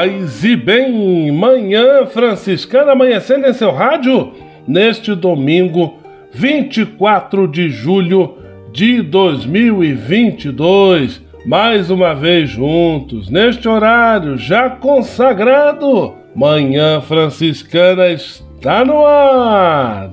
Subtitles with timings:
[0.00, 4.32] Paz e bem, manhã franciscana amanhecendo em seu rádio
[4.66, 5.98] neste domingo
[6.32, 8.38] 24 de julho
[8.72, 11.20] de 2022.
[11.44, 20.12] Mais uma vez juntos, neste horário já consagrado, Manhã Franciscana está no ar.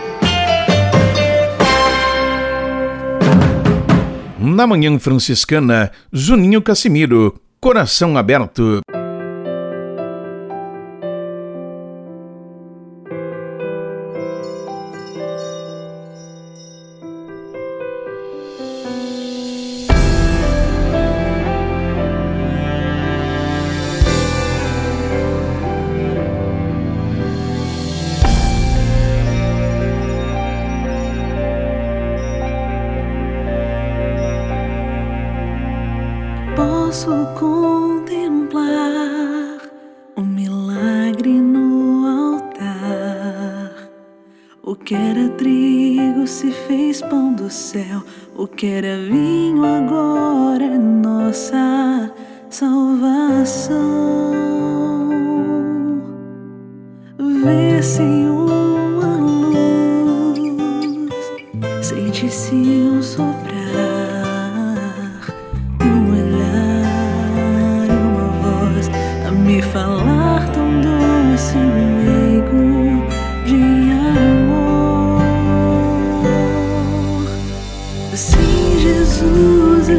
[4.43, 8.81] Na Manhã Franciscana, Juninho Cassimiro, Coração Aberto.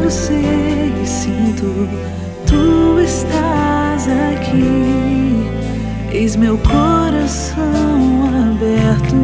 [0.03, 1.87] Eu sei e sinto,
[2.45, 5.47] tu estás aqui.
[6.11, 9.15] Eis meu coração aberto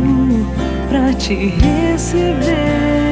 [0.90, 3.09] para te receber.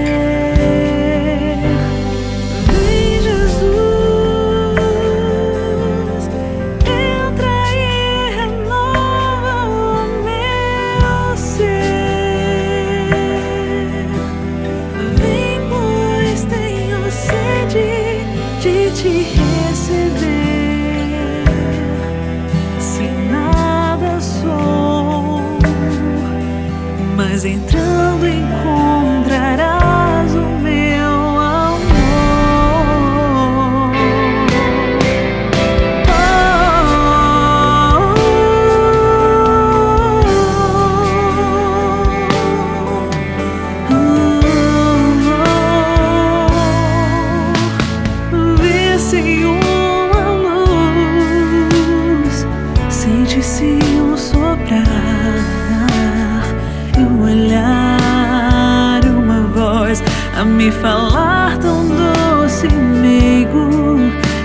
[60.88, 64.00] falar tão doce, meigo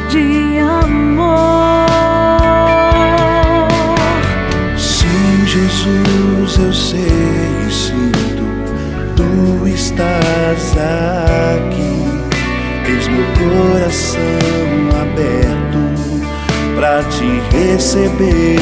[0.09, 1.87] de amor.
[4.77, 8.44] Sim, Jesus, eu sei e sinto,
[9.15, 11.93] tu estás aqui.
[12.87, 14.21] Tens meu coração
[15.00, 15.81] aberto
[16.75, 18.62] para te receber.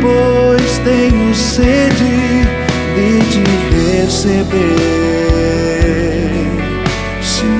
[0.00, 2.46] Pois tenho sede
[2.94, 3.44] de te
[4.00, 4.94] receber.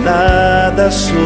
[0.04, 1.16] Nada sou,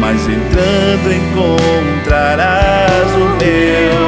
[0.00, 3.99] mas entrando encontrarás o meu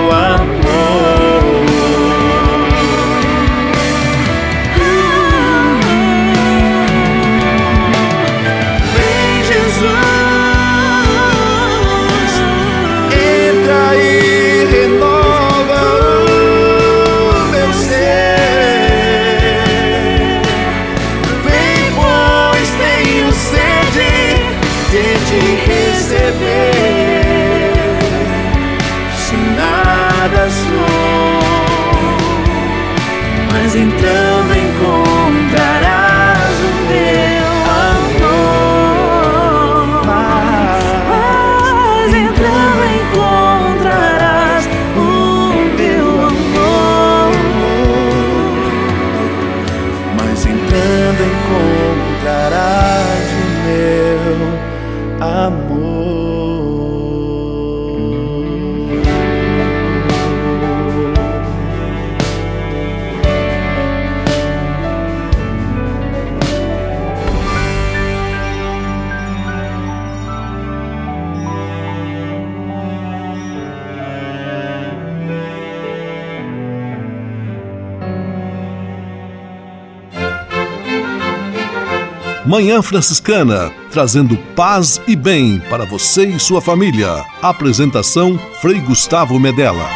[82.52, 87.24] Manhã Franciscana, trazendo paz e bem para você e sua família.
[87.40, 89.88] Apresentação Frei Gustavo Medella.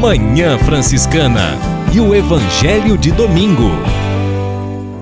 [0.00, 1.58] Manhã Franciscana
[1.94, 3.68] e o Evangelho de Domingo.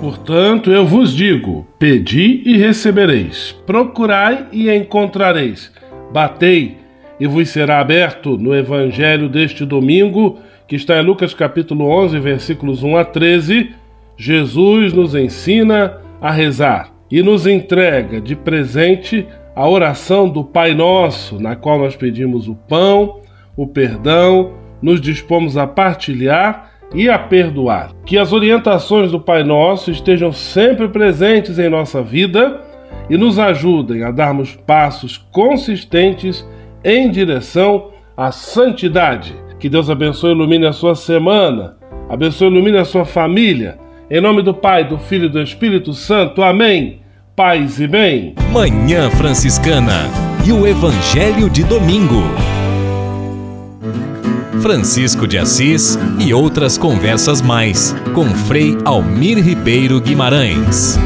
[0.01, 5.71] Portanto, eu vos digo: pedi e recebereis, procurai e encontrareis,
[6.13, 6.79] batei
[7.21, 12.83] e vos será aberto no Evangelho deste domingo, que está em Lucas capítulo 11, versículos
[12.83, 13.80] 1 a 13.
[14.21, 19.27] Jesus nos ensina a rezar e nos entrega de presente
[19.57, 23.23] a oração do Pai Nosso, na qual nós pedimos o pão,
[23.57, 24.53] o perdão,
[24.83, 27.93] nos dispomos a partilhar e a perdoar.
[28.05, 32.61] Que as orientações do Pai Nosso estejam sempre presentes em nossa vida
[33.09, 36.47] e nos ajudem a darmos passos consistentes
[36.85, 39.35] em direção à santidade.
[39.59, 43.79] Que Deus abençoe e ilumine a sua semana, abençoe e ilumine a sua família.
[44.13, 46.43] Em nome do Pai, do Filho e do Espírito Santo.
[46.43, 47.01] Amém.
[47.37, 48.35] Paz e bem.
[48.53, 50.11] Manhã Franciscana
[50.45, 52.21] e o Evangelho de Domingo.
[54.61, 60.99] Francisco de Assis e outras conversas mais com Frei Almir Ribeiro Guimarães.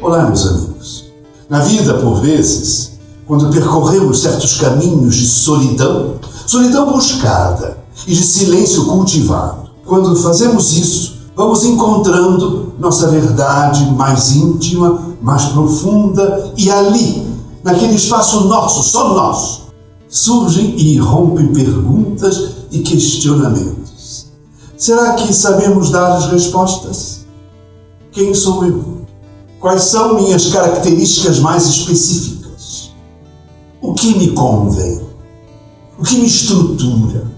[0.00, 1.12] Olá, meus amigos.
[1.50, 8.84] Na vida, por vezes, quando percorremos certos caminhos de solidão, solidão buscada e de silêncio
[8.84, 17.26] cultivado, quando fazemos isso, vamos encontrando nossa verdade mais íntima, mais profunda e ali,
[17.62, 19.64] naquele espaço nosso, só nosso,
[20.08, 24.32] surgem e irrompem perguntas e questionamentos.
[24.76, 27.26] Será que sabemos dar as respostas?
[28.12, 29.04] Quem sou eu?
[29.60, 32.90] Quais são minhas características mais específicas?
[33.80, 35.00] O que me convém?
[35.98, 37.33] O que me estrutura?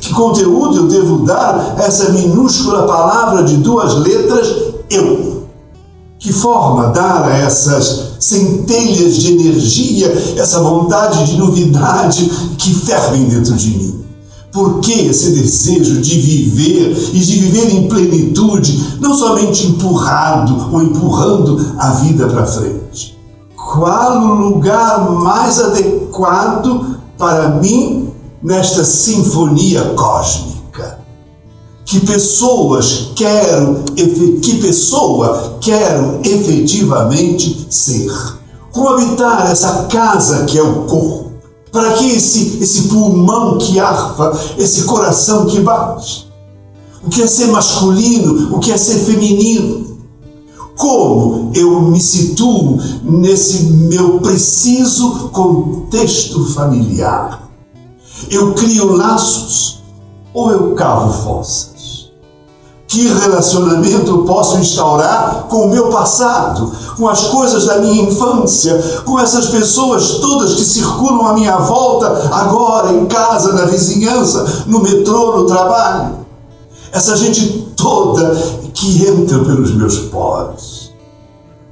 [0.00, 4.46] Que conteúdo eu devo dar a essa minúscula palavra de duas letras,
[4.88, 5.44] eu?
[6.18, 10.06] Que forma dar a essas centelhas de energia,
[10.36, 14.04] essa vontade de novidade que fervem dentro de mim?
[14.52, 20.82] Por que esse desejo de viver e de viver em plenitude, não somente empurrado ou
[20.82, 23.18] empurrando a vida para frente?
[23.56, 28.08] Qual o lugar mais adequado para mim
[28.46, 31.00] nesta sinfonia cósmica?
[31.84, 33.82] Que pessoas quero,
[34.40, 38.08] que pessoa quero efetivamente ser?
[38.70, 41.32] Como habitar essa casa que é o corpo?
[41.72, 46.30] Para que esse, esse pulmão que arfa, esse coração que bate?
[47.04, 48.54] O que é ser masculino?
[48.54, 49.98] O que é ser feminino?
[50.76, 57.45] Como eu me situo nesse meu preciso contexto familiar?
[58.30, 59.82] Eu crio laços
[60.32, 61.76] ou eu cavo fossas?
[62.88, 69.18] Que relacionamento posso instaurar com o meu passado, com as coisas da minha infância, com
[69.18, 75.36] essas pessoas todas que circulam à minha volta, agora em casa, na vizinhança, no metrô,
[75.36, 76.26] no trabalho?
[76.92, 78.34] Essa gente toda
[78.72, 80.92] que entra pelos meus poros.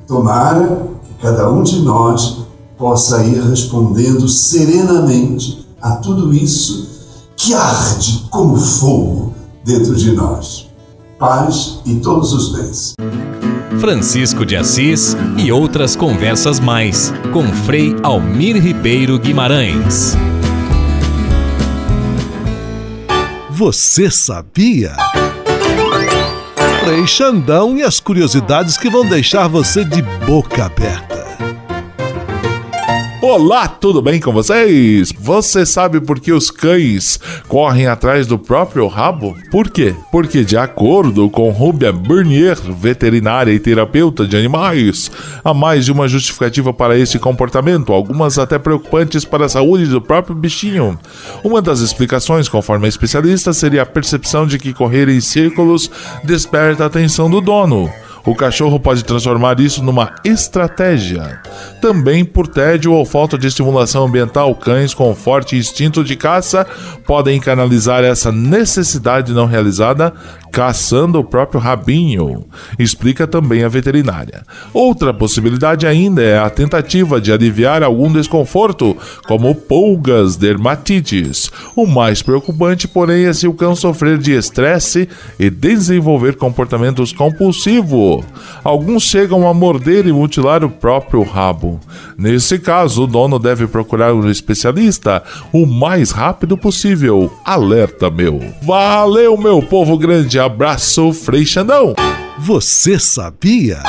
[0.06, 2.38] Tomara que cada um de nós
[2.76, 6.88] possa ir respondendo serenamente a tudo isso
[7.36, 10.66] que arde como fogo dentro de nós
[11.18, 12.94] paz e todos os bens.
[13.80, 20.16] Francisco de Assis e outras conversas mais com Frei Almir Ribeiro Guimarães.
[23.50, 24.96] Você sabia?
[26.84, 31.23] Frei Xandão e as curiosidades que vão deixar você de boca aberta.
[33.26, 35.10] Olá, tudo bem com vocês?
[35.18, 39.34] Você sabe por que os cães correm atrás do próprio rabo?
[39.50, 39.94] Por quê?
[40.12, 45.10] Porque, de acordo com Rubia Burnier, veterinária e terapeuta de animais,
[45.42, 50.02] há mais de uma justificativa para esse comportamento, algumas até preocupantes para a saúde do
[50.02, 50.98] próprio bichinho.
[51.42, 55.90] Uma das explicações, conforme a especialista, seria a percepção de que correr em círculos
[56.24, 57.90] desperta a atenção do dono.
[58.26, 61.42] O cachorro pode transformar isso numa estratégia.
[61.80, 66.66] Também por tédio ou falta de estimulação ambiental, cães com forte instinto de caça
[67.06, 70.12] podem canalizar essa necessidade não realizada
[70.54, 72.44] caçando o próprio rabinho,
[72.78, 74.44] explica também a veterinária.
[74.72, 78.96] Outra possibilidade ainda é a tentativa de aliviar algum desconforto,
[79.26, 81.50] como pulgas, dermatites.
[81.74, 85.08] O mais preocupante, porém, é se o cão sofrer de estresse
[85.40, 88.24] e desenvolver comportamentos compulsivos.
[88.62, 91.80] Alguns chegam a morder e mutilar o próprio rabo.
[92.16, 95.20] Nesse caso, o dono deve procurar um especialista
[95.52, 97.28] o mais rápido possível.
[97.44, 98.40] Alerta, meu.
[98.62, 101.94] Valeu, meu povo grande abraço, Frei Xandão.
[102.38, 103.82] Você sabia?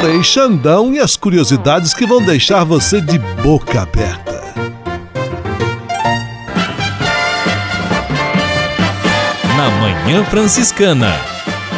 [0.00, 4.42] Frei Xandão e as curiosidades que vão deixar você de boca aberta.
[9.56, 11.14] Na Manhã Franciscana,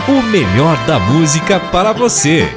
[0.09, 2.49] o melhor da música para você.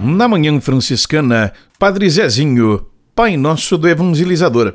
[0.00, 4.72] Na Manhã Franciscana, Padre Zezinho, Pai Nosso do Evangelizador.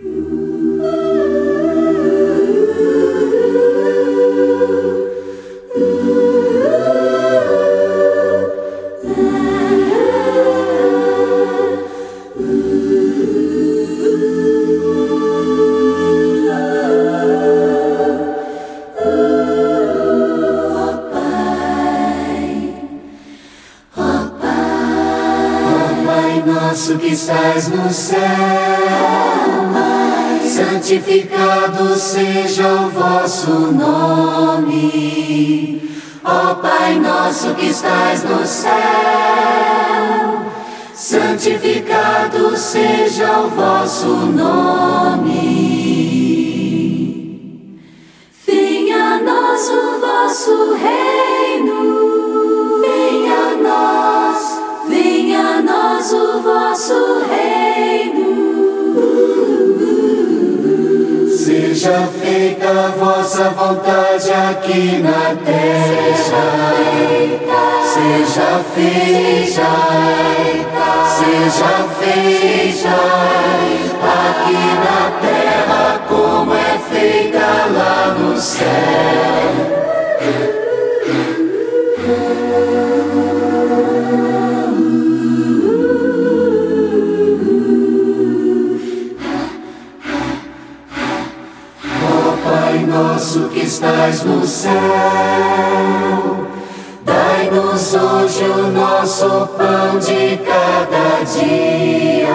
[26.45, 28.19] Nosso que estás no céu,
[30.45, 35.11] santificado seja o vosso nome.
[36.23, 38.71] Ó Pai nosso que estás no céu,
[40.93, 45.71] santificado seja o vosso nome.
[48.45, 51.80] Venha a nós o vosso reino,
[56.01, 58.25] nós o vosso reino.
[61.29, 66.73] Seja feita a vossa vontade aqui na terra.
[67.93, 69.21] Seja feita,
[71.19, 72.97] seja feita
[74.31, 79.21] aqui na terra como é feita lá no céu.
[93.01, 94.71] Nosso que estás no céu,
[97.03, 102.27] dai-nos hoje o nosso pão de cada dia.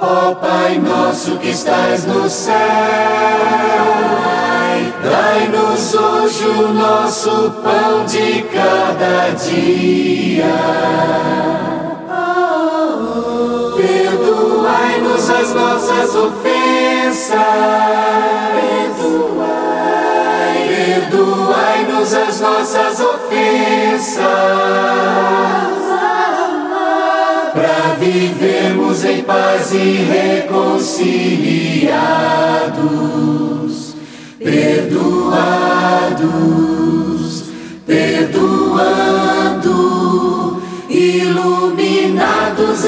[0.00, 2.54] Ó Pai nosso que estás no céu,
[5.04, 10.12] dai-nos hoje o nosso pão de cada dia.
[15.12, 17.36] Perdoai-nos as nossas ofensas.
[19.04, 19.76] Perdoai,
[20.68, 24.24] perdoai-nos as nossas ofensas.
[27.52, 29.96] Para vivermos em paz e
[30.48, 31.92] reconciliados.
[34.38, 35.34] Perdoados,
[37.86, 38.62] perdoando,
[40.88, 42.84] iluminados,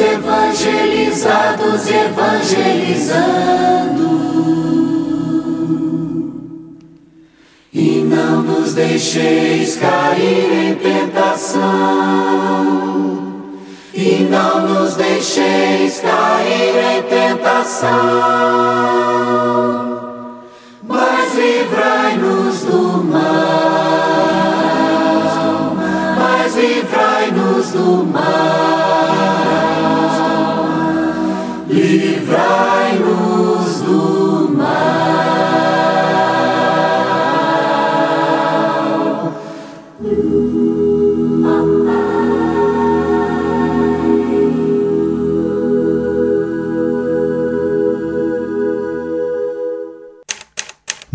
[1.15, 3.55] batizados e evangelizando.
[7.73, 11.63] E não nos deixeis cair em tentação.
[13.95, 17.91] E não nos deixeis cair em tentação.
[20.83, 22.14] Mas livrai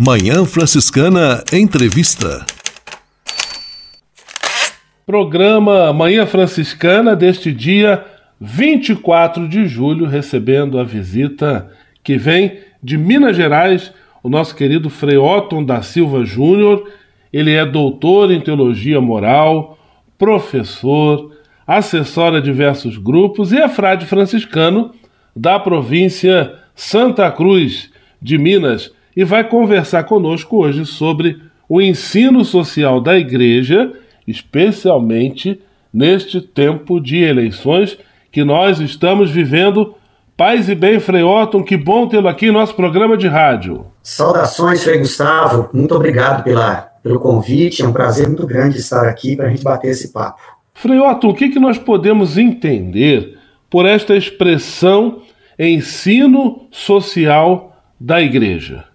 [0.01, 2.45] Manhã Franciscana Entrevista.
[5.05, 8.05] Programa Manhã Franciscana deste dia
[8.39, 11.69] 24 de julho, recebendo a visita
[12.01, 13.91] que vem de Minas Gerais,
[14.23, 16.89] o nosso querido Frei Otton da Silva Júnior.
[17.33, 19.77] Ele é doutor em teologia moral,
[20.17, 21.35] professor,
[21.67, 24.95] assessora a diversos grupos e é frade franciscano
[25.35, 27.91] da província Santa Cruz
[28.21, 33.91] de Minas e vai conversar conosco hoje sobre o ensino social da igreja,
[34.25, 35.59] especialmente
[35.93, 37.97] neste tempo de eleições
[38.31, 39.93] que nós estamos vivendo.
[40.37, 43.87] Paz e bem, Frei Otton, que bom tê-lo aqui em nosso programa de rádio.
[44.01, 45.69] Saudações, Frei Gustavo.
[45.73, 47.83] Muito obrigado pela, pelo convite.
[47.83, 50.39] É um prazer muito grande estar aqui para a gente bater esse papo.
[50.73, 53.37] Frei Otton, o que, que nós podemos entender
[53.69, 55.23] por esta expressão
[55.59, 58.85] ensino social da igreja?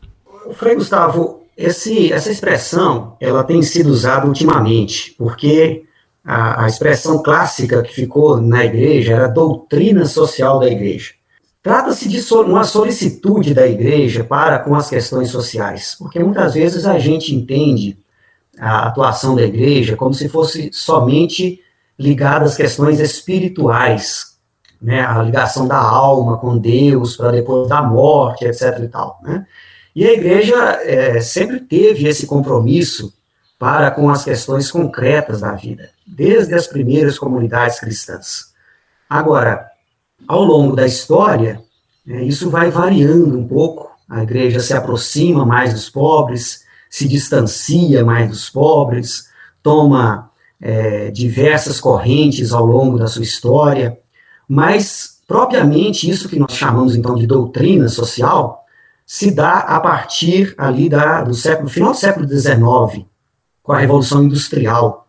[0.53, 5.85] Frei Gustavo, esse, essa expressão ela tem sido usada ultimamente, porque
[6.25, 11.13] a, a, expressão clássica que ficou na igreja era doutrina social da igreja.
[11.63, 16.99] Trata-se de uma solicitude da igreja para com as questões sociais, porque muitas vezes a
[16.99, 17.97] gente entende
[18.59, 21.61] a atuação da igreja como se fosse somente
[21.99, 24.35] ligada às questões espirituais,
[24.81, 28.81] né, a ligação da alma com Deus para depois da morte, etc.
[28.83, 29.47] e tal, né?
[29.95, 33.13] E a igreja é, sempre teve esse compromisso
[33.59, 38.53] para com as questões concretas da vida, desde as primeiras comunidades cristãs.
[39.09, 39.67] Agora,
[40.27, 41.63] ao longo da história,
[42.09, 43.91] é, isso vai variando um pouco.
[44.09, 49.29] A igreja se aproxima mais dos pobres, se distancia mais dos pobres,
[49.63, 50.31] toma
[50.61, 53.99] é, diversas correntes ao longo da sua história,
[54.49, 58.64] mas propriamente isso que nós chamamos então de doutrina social
[59.07, 63.07] se dá a partir ali da, do século, final do século XIX,
[63.63, 65.07] com a Revolução Industrial,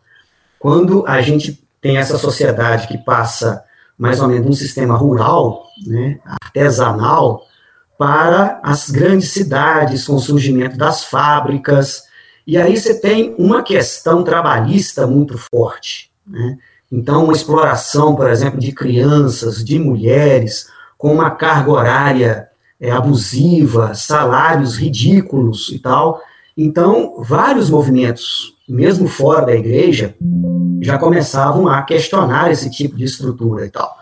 [0.60, 3.64] quando a gente tem essa sociedade que passa
[3.98, 7.42] mais ou menos um sistema rural, né, artesanal,
[7.98, 12.04] para as grandes cidades, com o surgimento das fábricas,
[12.46, 16.12] e aí você tem uma questão trabalhista muito forte.
[16.28, 16.58] Né?
[16.92, 23.94] Então, uma exploração, por exemplo, de crianças, de mulheres, com uma carga horária é, abusiva,
[23.94, 26.22] salários ridículos e tal.
[26.58, 30.16] Então, vários movimentos, mesmo fora da igreja,
[30.82, 33.96] já começavam a questionar esse tipo de estrutura e tal.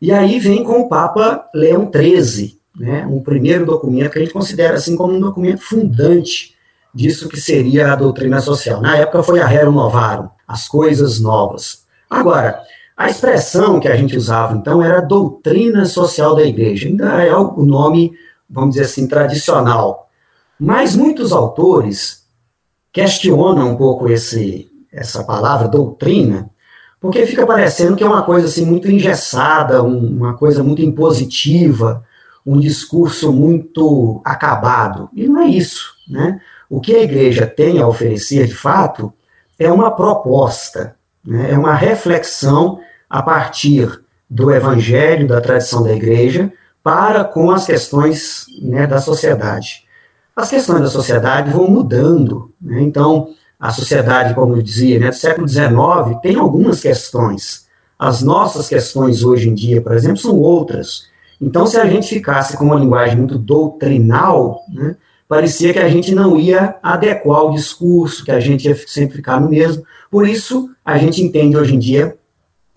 [0.00, 4.32] E aí vem com o Papa Leão XIII, né, um primeiro documento que a gente
[4.32, 6.54] considera assim como um documento fundante
[6.94, 8.80] disso que seria a doutrina social.
[8.80, 11.82] Na época foi a Rerum Novarum, as coisas novas.
[12.08, 12.60] Agora,
[12.98, 16.88] a expressão que a gente usava, então, era doutrina social da igreja.
[16.88, 18.12] Ainda é o nome,
[18.50, 20.10] vamos dizer assim, tradicional.
[20.58, 22.24] Mas muitos autores
[22.92, 26.50] questionam um pouco esse, essa palavra, doutrina,
[27.00, 32.04] porque fica parecendo que é uma coisa assim muito engessada, um, uma coisa muito impositiva,
[32.44, 35.08] um discurso muito acabado.
[35.14, 36.40] E não é isso, né?
[36.68, 39.12] O que a igreja tem a oferecer, de fato,
[39.56, 41.52] é uma proposta, né?
[41.52, 48.46] é uma reflexão a partir do evangelho, da tradição da igreja, para com as questões
[48.62, 49.84] né, da sociedade.
[50.36, 52.80] As questões da sociedade vão mudando, né?
[52.82, 57.66] então, a sociedade, como eu dizia, né, do século XIX, tem algumas questões.
[57.98, 61.08] As nossas questões hoje em dia, por exemplo, são outras.
[61.40, 64.94] Então, se a gente ficasse com uma linguagem muito doutrinal, né,
[65.28, 69.40] parecia que a gente não ia adequar o discurso, que a gente ia sempre ficar
[69.40, 69.84] no mesmo.
[70.10, 72.16] Por isso, a gente entende hoje em dia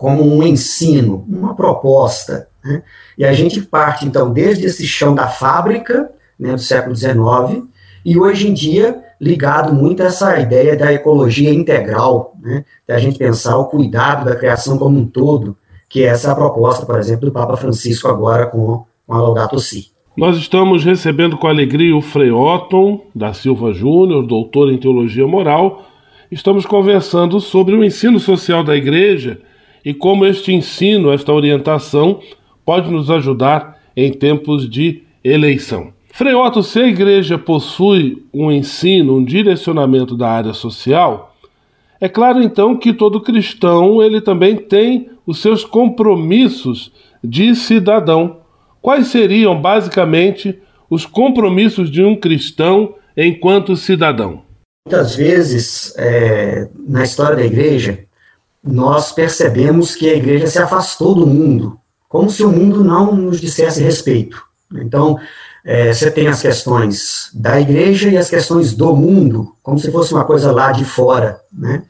[0.02, 2.48] como um ensino, uma proposta.
[2.64, 2.82] Né?
[3.16, 7.68] E a gente parte, então, desde esse chão da fábrica, né, do século XIX,
[8.04, 13.16] e hoje em dia ligado muito a essa ideia da ecologia integral, né, da gente
[13.16, 15.56] pensar o cuidado da criação como um todo,
[15.88, 19.60] que é essa a proposta, por exemplo, do Papa Francisco agora com, com a Laudato
[19.60, 19.92] Si.
[20.16, 25.84] Nós estamos recebendo com alegria o Frei Otton da Silva Júnior, doutor em Teologia Moral,
[26.28, 29.38] estamos conversando sobre o ensino social da igreja
[29.84, 32.20] e como este ensino, esta orientação,
[32.64, 35.92] pode nos ajudar em tempos de eleição.
[36.12, 41.34] Frei Otto, se a igreja possui um ensino, um direcionamento da área social,
[42.00, 46.92] é claro então que todo cristão ele também tem os seus compromissos
[47.22, 48.38] de cidadão.
[48.80, 50.58] Quais seriam basicamente
[50.90, 54.42] os compromissos de um cristão enquanto cidadão?
[54.86, 58.00] Muitas vezes, é, na história da igreja,
[58.62, 63.40] nós percebemos que a igreja se afastou do mundo, como se o mundo não nos
[63.40, 64.42] dissesse respeito.
[64.72, 65.18] Então,
[65.64, 70.12] é, você tem as questões da igreja e as questões do mundo, como se fosse
[70.12, 71.84] uma coisa lá de fora, né?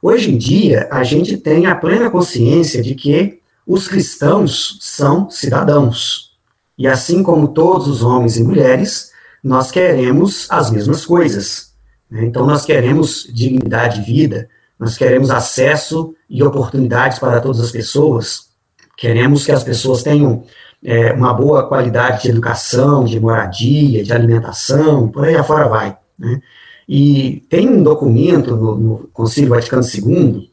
[0.00, 6.32] Hoje em dia, a gente tem a plena consciência de que os cristãos são cidadãos.
[6.76, 9.12] E assim como todos os homens e mulheres,
[9.44, 11.72] nós queremos as mesmas coisas.
[12.10, 12.24] Né?
[12.24, 14.48] Então, nós queremos dignidade de vida,
[14.82, 18.48] nós queremos acesso e oportunidades para todas as pessoas,
[18.96, 20.42] queremos que as pessoas tenham
[20.84, 25.96] é, uma boa qualidade de educação, de moradia, de alimentação, por aí afora vai.
[26.18, 26.40] Né?
[26.88, 29.10] E tem um documento no, no
[29.48, 30.50] Vaticano II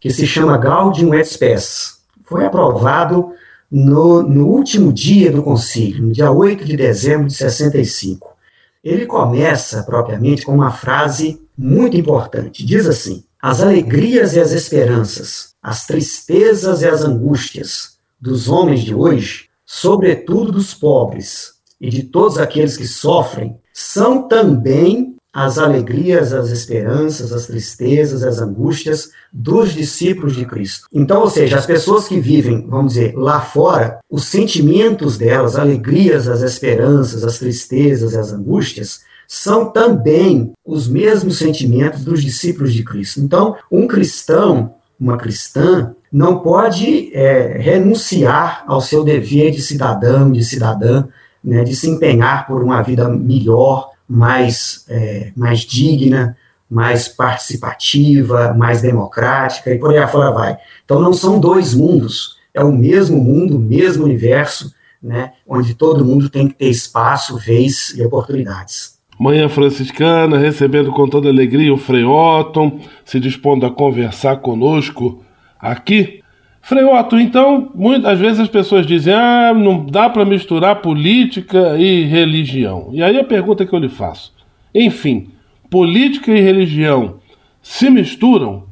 [0.00, 1.98] que se chama Gaudium et Spes.
[2.24, 3.30] Foi aprovado
[3.70, 8.36] no, no último dia do concílio, no dia 8 de dezembro de 65.
[8.82, 12.66] Ele começa propriamente com uma frase muito importante.
[12.66, 18.94] Diz assim: As alegrias e as esperanças, as tristezas e as angústias dos homens de
[18.94, 26.48] hoje sobretudo dos pobres e de todos aqueles que sofrem, são também as alegrias, as
[26.48, 30.88] esperanças, as tristezas, as angústias dos discípulos de Cristo.
[30.90, 35.60] Então, ou seja, as pessoas que vivem, vamos dizer, lá fora, os sentimentos delas, as
[35.60, 42.82] alegrias, as esperanças, as tristezas as angústias, são também os mesmos sentimentos dos discípulos de
[42.82, 43.20] Cristo.
[43.20, 50.42] Então, um cristão, uma cristã, não pode é, renunciar ao seu dever de cidadão, de
[50.42, 51.06] cidadã,
[51.44, 56.34] né, de se empenhar por uma vida melhor, mais, é, mais digna,
[56.70, 60.56] mais participativa, mais democrática, e por aí afora vai.
[60.84, 66.04] Então não são dois mundos, é o mesmo mundo, o mesmo universo, né, onde todo
[66.04, 68.97] mundo tem que ter espaço, vez e oportunidades.
[69.18, 75.24] Manhã Franciscana, recebendo com toda alegria o Frei Otton, se dispondo a conversar conosco
[75.58, 76.22] aqui.
[76.60, 82.04] Frei Otto, então, muitas vezes as pessoas dizem, ah, não dá para misturar política e
[82.04, 82.90] religião.
[82.92, 84.32] E aí a pergunta que eu lhe faço,
[84.74, 85.30] enfim,
[85.68, 87.16] política e religião
[87.62, 88.68] se misturam?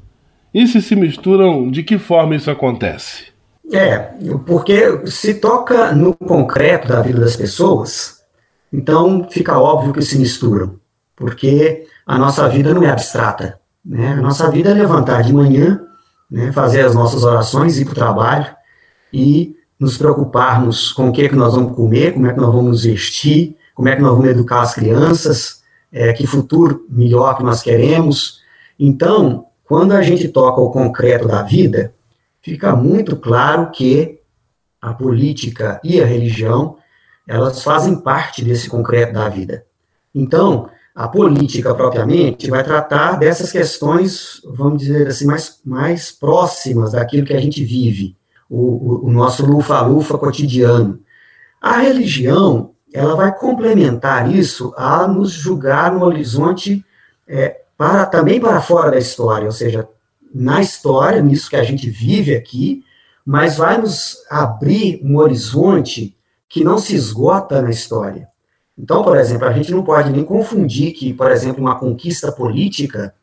[0.55, 3.25] E se se misturam, de que forma isso acontece?
[3.73, 3.99] É,
[4.47, 8.16] porque se toca no concreto da vida das pessoas,
[8.73, 10.79] então fica óbvio que se misturam,
[11.15, 13.61] porque a nossa vida não é abstrata.
[13.85, 14.13] Né?
[14.13, 15.81] A nossa vida é levantar de manhã,
[16.31, 18.47] né, fazer as nossas orações, ir para o trabalho
[19.13, 22.53] e nos preocuparmos com o que, é que nós vamos comer, como é que nós
[22.53, 27.43] vamos vestir, como é que nós vamos educar as crianças, é, que futuro melhor que
[27.43, 28.41] nós queremos.
[28.79, 31.93] Então, quando a gente toca o concreto da vida,
[32.43, 34.21] fica muito claro que
[34.81, 36.77] a política e a religião,
[37.27, 39.65] elas fazem parte desse concreto da vida.
[40.15, 47.27] Então, a política propriamente vai tratar dessas questões, vamos dizer assim, mais, mais próximas daquilo
[47.27, 48.17] que a gente vive,
[48.49, 50.99] o, o, o nosso lufa-lufa cotidiano.
[51.61, 56.83] A religião, ela vai complementar isso a nos julgar no horizonte
[57.29, 59.87] é, para, também para fora da história, ou seja,
[60.35, 62.83] na história, nisso que a gente vive aqui,
[63.25, 66.16] mas vai nos abrir um horizonte
[66.49, 68.29] que não se esgota na história.
[68.79, 73.15] Então, por exemplo, a gente não pode nem confundir que, por exemplo, uma conquista política,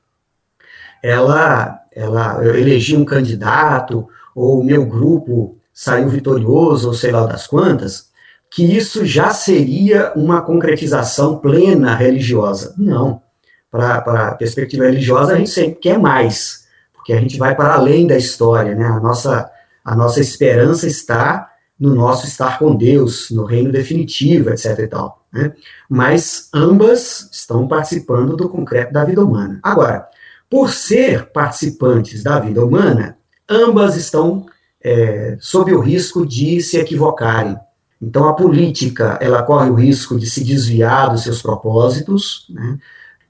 [1.02, 7.26] ela, ela, eu elegi um candidato, ou o meu grupo saiu vitorioso, ou sei lá
[7.26, 8.12] das quantas,
[8.50, 12.74] que isso já seria uma concretização plena religiosa.
[12.78, 13.22] Não.
[13.70, 18.06] Para a perspectiva religiosa, a gente sempre quer mais, porque a gente vai para além
[18.06, 18.86] da história, né?
[18.86, 19.50] A nossa,
[19.84, 24.80] a nossa esperança está no nosso estar com Deus, no reino definitivo, etc.
[24.80, 25.26] e tal.
[25.32, 25.54] Né?
[25.90, 29.60] Mas ambas estão participando do concreto da vida humana.
[29.64, 30.08] Agora,
[30.50, 33.18] por ser participantes da vida humana,
[33.50, 34.46] ambas estão
[34.82, 37.58] é, sob o risco de se equivocarem.
[38.02, 42.78] Então, a política ela corre o risco de se desviar dos seus propósitos, né?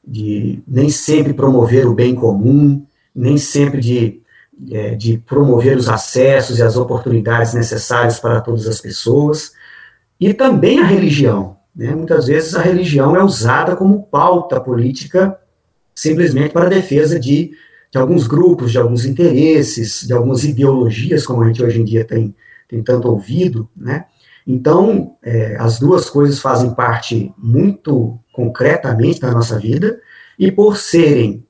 [0.05, 4.21] de nem sempre promover o bem comum, nem sempre de,
[4.71, 9.51] é, de promover os acessos e as oportunidades necessárias para todas as pessoas,
[10.19, 11.57] e também a religião.
[11.75, 11.93] Né?
[11.93, 15.37] Muitas vezes a religião é usada como pauta política
[15.95, 17.51] simplesmente para a defesa de,
[17.91, 22.03] de alguns grupos, de alguns interesses, de algumas ideologias, como a gente hoje em dia
[22.03, 22.35] tem,
[22.67, 24.05] tem tanto ouvido, né?
[24.45, 30.01] Então, é, as duas coisas fazem parte muito concretamente da nossa vida,
[30.37, 31.45] e por serem,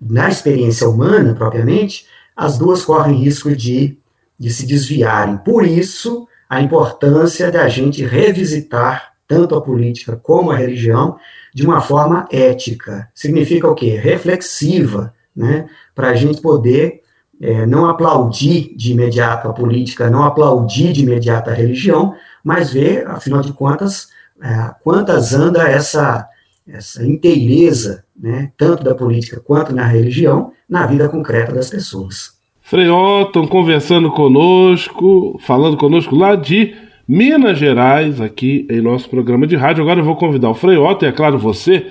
[0.00, 3.98] na experiência humana propriamente, as duas correm risco de,
[4.38, 5.36] de se desviarem.
[5.38, 11.16] Por isso, a importância da gente revisitar tanto a política como a religião
[11.54, 13.08] de uma forma ética.
[13.14, 13.96] Significa o quê?
[13.96, 15.66] Reflexiva, né?
[15.94, 17.00] Para a gente poder
[17.40, 22.14] é, não aplaudir de imediato a política, não aplaudir de imediato a religião,
[22.44, 24.08] mas ver, afinal de contas,
[24.40, 26.28] é, quantas anda essa,
[26.66, 32.32] essa inteireza, né, tanto da política quanto na religião, na vida concreta das pessoas.
[32.60, 36.74] Frei Otton conversando conosco, falando conosco lá de
[37.06, 39.82] Minas Gerais, aqui em nosso programa de rádio.
[39.82, 41.86] Agora eu vou convidar o Frei Otto e, é claro, você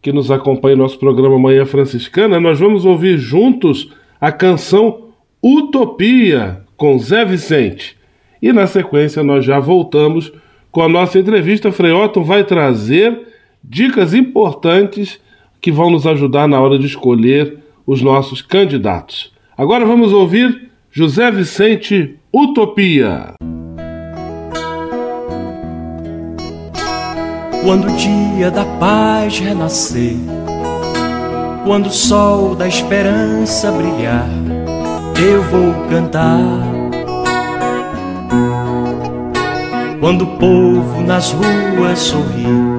[0.00, 2.40] que nos acompanha em nosso programa Manhã Franciscana.
[2.40, 5.10] Nós vamos ouvir juntos a canção
[5.42, 7.96] Utopia com Zé Vicente.
[8.42, 10.32] E na sequência nós já voltamos
[10.70, 11.70] com a nossa entrevista.
[11.70, 13.33] Frei Otto vai trazer
[13.66, 15.18] dicas importantes
[15.60, 19.32] que vão nos ajudar na hora de escolher os nossos candidatos.
[19.56, 23.34] Agora vamos ouvir José Vicente Utopia.
[27.62, 30.16] Quando o dia da paz renascer,
[31.64, 34.28] quando o sol da esperança brilhar,
[35.18, 36.74] eu vou cantar.
[39.98, 42.73] Quando o povo nas ruas sorrir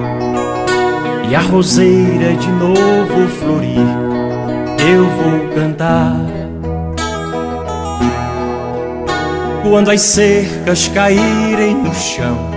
[1.30, 3.86] e a roseira de novo florir,
[4.88, 6.20] eu vou cantar.
[9.62, 12.56] Quando as cercas caírem no chão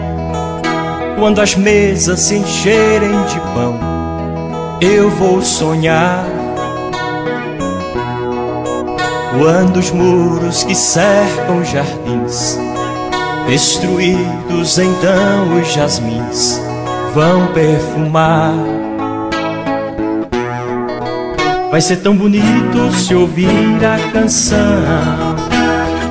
[1.19, 3.77] quando as mesas se encherem de pão,
[4.79, 6.25] eu vou sonhar.
[9.37, 12.57] Quando os muros que cercam jardins,
[13.47, 16.61] destruídos então os jasmins,
[17.13, 18.53] vão perfumar.
[21.71, 24.57] Vai ser tão bonito se ouvir a canção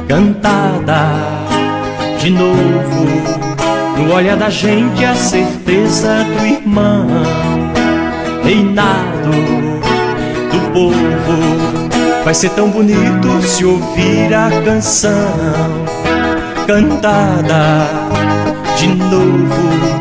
[0.08, 1.10] cantada
[2.18, 3.48] de novo.
[3.96, 7.06] No olhar da gente a certeza do irmão
[8.44, 9.30] Reinado
[10.52, 12.24] do povo.
[12.24, 15.12] Vai ser tão bonito se ouvir a canção
[16.66, 17.88] Cantada
[18.76, 19.97] de novo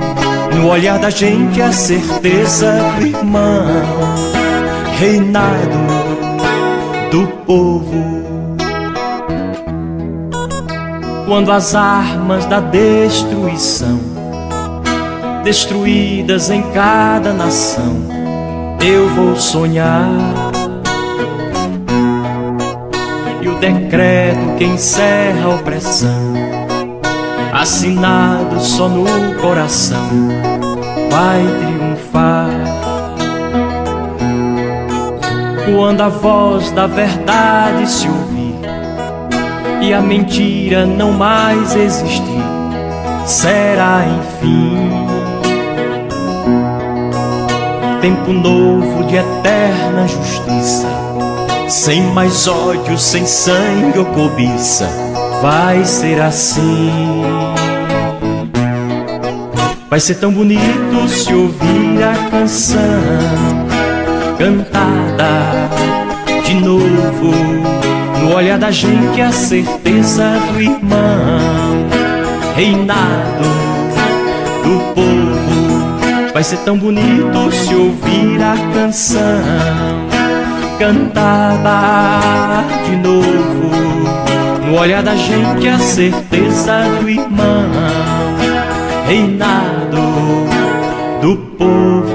[0.57, 3.65] No olhar da gente a certeza do irmão
[4.99, 5.77] Reinado
[7.11, 8.27] do povo
[11.27, 13.99] quando as armas da destruição,
[15.43, 17.97] destruídas em cada nação,
[18.79, 20.09] eu vou sonhar.
[23.41, 26.33] E o decreto que encerra a opressão,
[27.51, 30.07] assinado só no coração,
[31.17, 32.49] vai triunfar.
[35.65, 38.55] Quando a voz da verdade se ouvir
[39.81, 42.43] e a mentira não mais existir,
[43.25, 45.07] será enfim
[47.99, 50.87] tempo novo de eterna justiça,
[51.67, 54.87] sem mais ódio, sem sangue ou cobiça,
[55.41, 57.36] vai ser assim.
[59.89, 62.81] Vai ser tão bonito se ouvir a canção
[64.37, 65.69] cantada
[66.45, 67.31] de novo.
[68.21, 71.87] No olhar da gente a certeza do irmão
[72.53, 73.45] Reinado
[74.63, 76.33] do povo.
[76.33, 79.23] Vai ser tão bonito se ouvir a canção
[80.77, 81.79] Cantada
[82.85, 83.71] de novo.
[84.65, 87.96] No olhar da gente a certeza do irmão
[89.07, 90.01] Reinado
[91.21, 92.11] do povo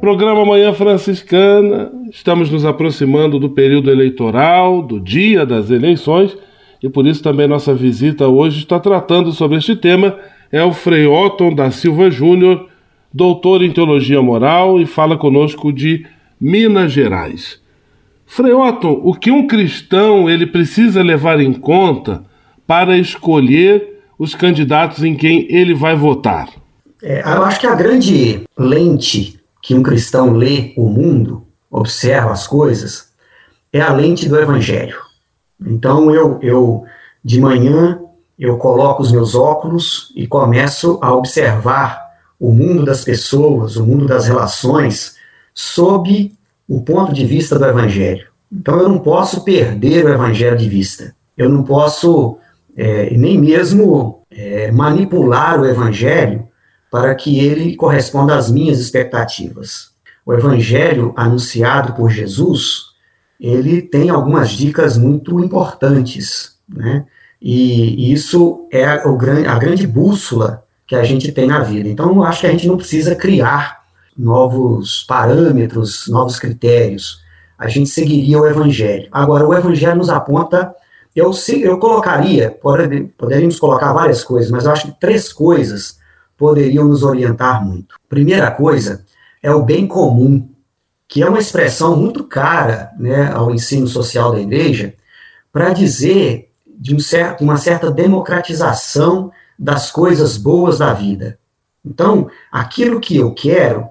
[0.00, 6.36] Programa Manhã Franciscana, estamos nos aproximando do período eleitoral, do dia das eleições,
[6.82, 10.18] e por isso também nossa visita hoje está tratando sobre este tema.
[10.50, 12.66] É o Frei Otton da Silva Júnior,
[13.12, 16.04] doutor em Teologia Moral, e fala conosco de
[16.40, 17.62] Minas Gerais.
[18.34, 22.24] Frei Otton, o que um cristão ele precisa levar em conta
[22.66, 26.48] para escolher os candidatos em quem ele vai votar?
[27.00, 32.44] É, eu acho que a grande lente que um cristão lê o mundo, observa as
[32.44, 33.10] coisas,
[33.72, 34.96] é a lente do Evangelho.
[35.64, 36.84] Então, eu, eu
[37.24, 38.00] de manhã,
[38.36, 42.02] eu coloco os meus óculos e começo a observar
[42.40, 45.14] o mundo das pessoas, o mundo das relações,
[45.54, 46.32] sob
[46.68, 48.26] o ponto de vista do Evangelho.
[48.52, 51.14] Então eu não posso perder o Evangelho de vista.
[51.36, 52.38] Eu não posso
[52.76, 56.48] é, nem mesmo é, manipular o Evangelho
[56.90, 59.90] para que ele corresponda às minhas expectativas.
[60.24, 62.84] O Evangelho anunciado por Jesus,
[63.40, 67.04] ele tem algumas dicas muito importantes, né?
[67.46, 71.90] E isso é a grande bússola que a gente tem na vida.
[71.90, 73.83] Então, eu acho que a gente não precisa criar
[74.16, 77.22] novos parâmetros, novos critérios.
[77.58, 79.08] A gente seguiria o Evangelho.
[79.10, 80.74] Agora, o Evangelho nos aponta.
[81.14, 82.58] Eu, eu colocaria,
[83.16, 85.98] poderíamos colocar várias coisas, mas eu acho que três coisas
[86.36, 87.94] poderiam nos orientar muito.
[88.08, 89.04] Primeira coisa
[89.42, 90.48] é o bem comum,
[91.06, 94.94] que é uma expressão muito cara né, ao ensino social da igreja,
[95.52, 101.38] para dizer de um certo, uma certa democratização das coisas boas da vida.
[101.84, 103.88] Então, aquilo que eu quero,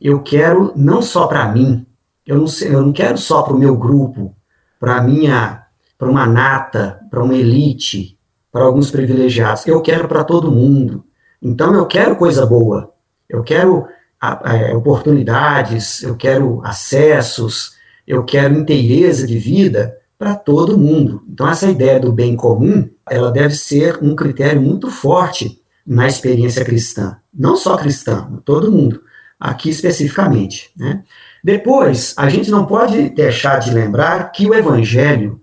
[0.00, 1.86] eu quero não só para mim,
[2.26, 4.34] eu não, eu não quero só para o meu grupo,
[4.78, 5.64] para minha,
[5.98, 8.18] para uma nata, para uma elite,
[8.50, 9.66] para alguns privilegiados.
[9.66, 11.04] Eu quero para todo mundo.
[11.42, 12.92] Então, eu quero coisa boa.
[13.28, 13.86] Eu quero
[14.20, 17.72] a, a, oportunidades, eu quero acessos,
[18.06, 21.22] eu quero inteireza de vida para todo mundo.
[21.28, 26.64] Então, essa ideia do bem comum, ela deve ser um critério muito forte na experiência
[26.64, 27.16] cristã.
[27.32, 29.02] Não só cristã, todo mundo.
[29.40, 30.70] Aqui especificamente.
[30.76, 31.02] Né?
[31.42, 35.40] Depois, a gente não pode deixar de lembrar que o evangelho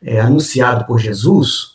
[0.00, 1.72] é, anunciado por Jesus,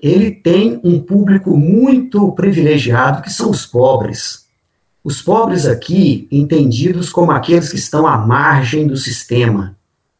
[0.00, 4.44] ele tem um público muito privilegiado, que são os pobres.
[5.02, 9.76] Os pobres aqui, entendidos como aqueles que estão à margem do sistema,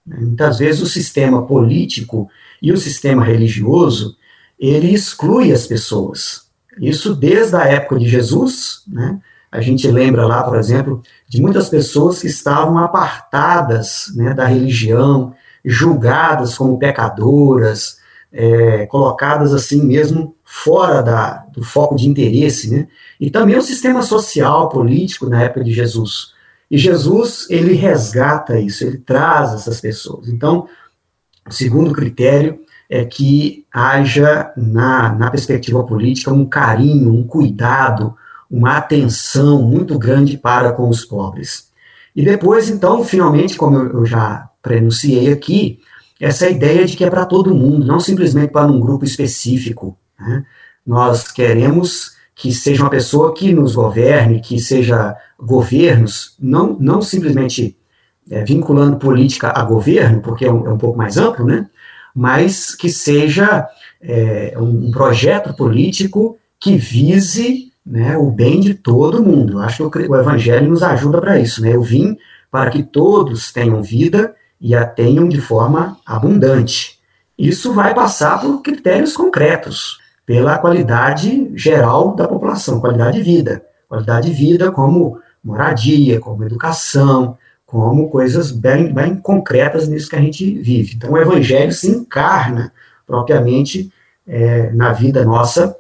[0.07, 0.19] né?
[0.21, 2.31] Muitas vezes o sistema político
[2.63, 4.17] e o sistema religioso,
[4.59, 6.47] ele exclui as pessoas.
[6.79, 9.21] Isso desde a época de Jesus, né?
[9.57, 15.35] A gente lembra lá, por exemplo, de muitas pessoas que estavam apartadas né, da religião,
[15.65, 17.97] julgadas como pecadoras,
[18.31, 22.87] é, colocadas assim mesmo fora da, do foco de interesse, né?
[23.19, 26.35] E também o sistema social, político na época de Jesus.
[26.71, 30.29] E Jesus, ele resgata isso, ele traz essas pessoas.
[30.29, 30.69] Então,
[31.49, 38.15] o segundo critério é que haja na, na perspectiva política um carinho, um cuidado,
[38.51, 41.69] uma atenção muito grande para com os pobres.
[42.15, 45.81] E depois, então, finalmente, como eu, já prenunciei aqui,
[46.21, 49.97] essa ideia de que é para todo mundo, não simplesmente para um grupo específico.
[50.19, 50.45] Né?
[50.87, 57.77] Nós queremos que seja uma pessoa que nos governe, que seja governos, não, não simplesmente
[58.31, 61.67] é, vinculando política a governo, porque é um, é um, pouco mais amplo, né?
[62.15, 63.67] mas que seja
[64.01, 69.61] é, um, projeto político que vise né, o bem de todo mundo.
[69.61, 71.63] Acho que o, o Evangelho nos ajuda para isso.
[71.63, 71.75] Né?
[71.75, 72.19] Eu vim
[72.51, 76.99] para que todos tenham vida e a tenham de forma abundante.
[77.39, 83.65] Isso vai passar por critérios concretos pela qualidade geral da população, qualidade de vida.
[83.89, 90.21] Qualidade de vida como moradia, como educação, como coisas bem, bem concretas nisso que a
[90.21, 90.95] gente vive.
[90.97, 92.73] Então, o evangelho se encarna
[93.07, 93.93] propriamente
[94.27, 95.77] é, na vida nossa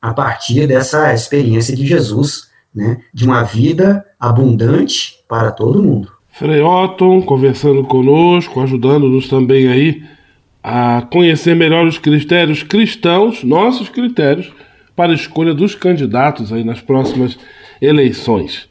[0.00, 6.10] a partir dessa experiência de Jesus, né, de uma vida abundante para todo mundo.
[6.30, 10.02] Frei Otton conversando conosco, ajudando-nos também aí
[10.62, 14.52] a conhecer melhor os critérios cristãos, nossos critérios,
[14.94, 17.38] para a escolha dos candidatos aí nas próximas
[17.80, 18.68] eleições.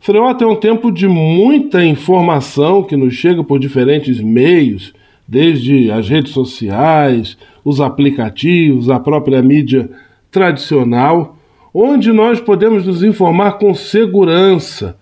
[0.00, 4.92] Freota é um tempo de muita informação que nos chega por diferentes meios,
[5.26, 9.88] desde as redes sociais, os aplicativos, a própria mídia
[10.32, 11.36] tradicional,
[11.72, 14.96] onde nós podemos nos informar com segurança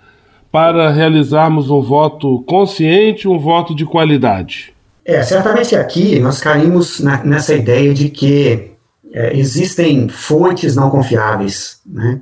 [0.53, 4.75] para realizarmos um voto consciente, um voto de qualidade.
[5.05, 8.73] É, certamente aqui nós caímos na, nessa ideia de que
[9.13, 11.79] é, existem fontes não confiáveis.
[11.87, 12.21] Né?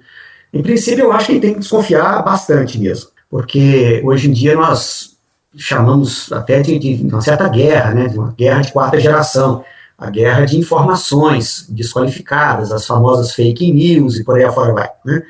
[0.52, 5.16] Em princípio, eu acho que tem que desconfiar bastante mesmo, porque hoje em dia nós
[5.56, 9.64] chamamos até de, de uma certa guerra, né, de uma guerra de quarta geração,
[9.98, 14.88] a guerra de informações desqualificadas, as famosas fake news e por aí afora vai.
[15.04, 15.22] Né?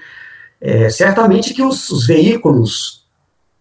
[0.61, 3.07] É, certamente que os, os veículos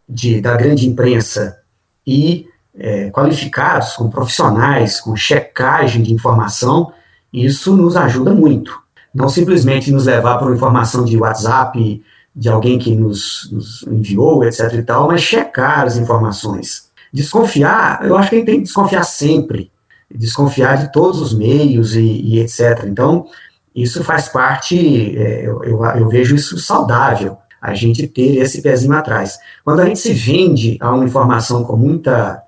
[0.07, 1.59] de, da grande imprensa
[2.05, 2.47] e
[2.77, 6.91] é, qualificados, com profissionais, com checagem de informação,
[7.31, 8.77] isso nos ajuda muito.
[9.13, 12.03] Não simplesmente nos levar para uma informação de WhatsApp
[12.35, 16.89] de alguém que nos, nos, enviou, etc e tal, mas checar as informações.
[17.11, 19.71] Desconfiar, eu acho que a gente tem que desconfiar sempre,
[20.13, 22.85] desconfiar de todos os meios e, e etc.
[22.85, 23.27] Então,
[23.75, 28.93] isso faz parte, é, eu, eu, eu, vejo isso saudável, a gente ter esse pezinho
[28.93, 29.37] atrás.
[29.63, 32.41] Quando a gente se vende a uma informação com muita,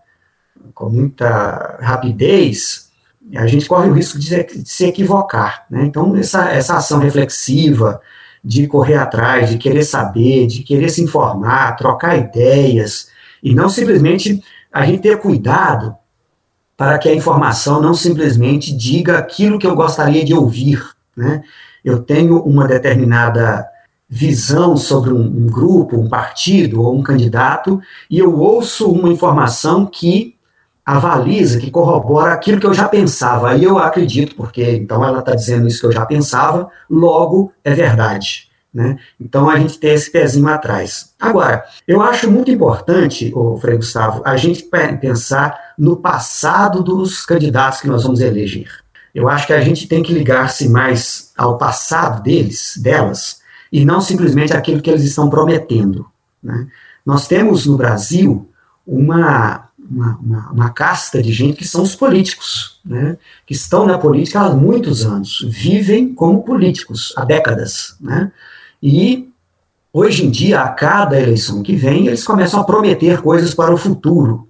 [0.74, 2.90] com muita rapidez,
[3.36, 5.66] a gente corre o risco de, de se equivocar.
[5.70, 5.86] Né?
[5.86, 8.02] Então, essa, essa ação reflexiva,
[8.44, 13.10] de correr atrás, de querer saber, de querer se informar, trocar ideias,
[13.44, 14.42] e não simplesmente
[14.72, 15.96] a gente ter cuidado
[16.80, 20.82] para que a informação não simplesmente diga aquilo que eu gostaria de ouvir.
[21.14, 21.44] Né?
[21.84, 23.68] Eu tenho uma determinada
[24.08, 29.86] visão sobre um, um grupo, um partido ou um candidato, e eu ouço uma informação
[29.86, 30.38] que
[30.86, 33.50] avaliza, que corrobora aquilo que eu já pensava.
[33.50, 37.74] Aí eu acredito, porque então ela está dizendo isso que eu já pensava, logo é
[37.74, 38.48] verdade.
[38.74, 38.98] Né?
[39.20, 41.14] Então a gente tem esse pezinho atrás.
[41.20, 44.64] Agora, eu acho muito importante, o Frei Gustavo, a gente
[45.02, 48.70] pensar no passado dos candidatos que nós vamos eleger.
[49.16, 53.40] Eu acho que a gente tem que ligar-se mais ao passado deles, delas,
[53.72, 56.06] e não simplesmente aquilo que eles estão prometendo.
[56.44, 56.68] Né?
[57.06, 58.50] Nós temos no Brasil
[58.86, 63.18] uma, uma, uma, uma, casta de gente que são os políticos, né?
[63.46, 67.96] que estão na política há muitos anos, vivem como políticos há décadas.
[68.02, 68.32] Né?
[68.84, 69.30] E
[69.94, 73.78] hoje em dia, a cada eleição que vem, eles começam a prometer coisas para o
[73.78, 74.49] futuro.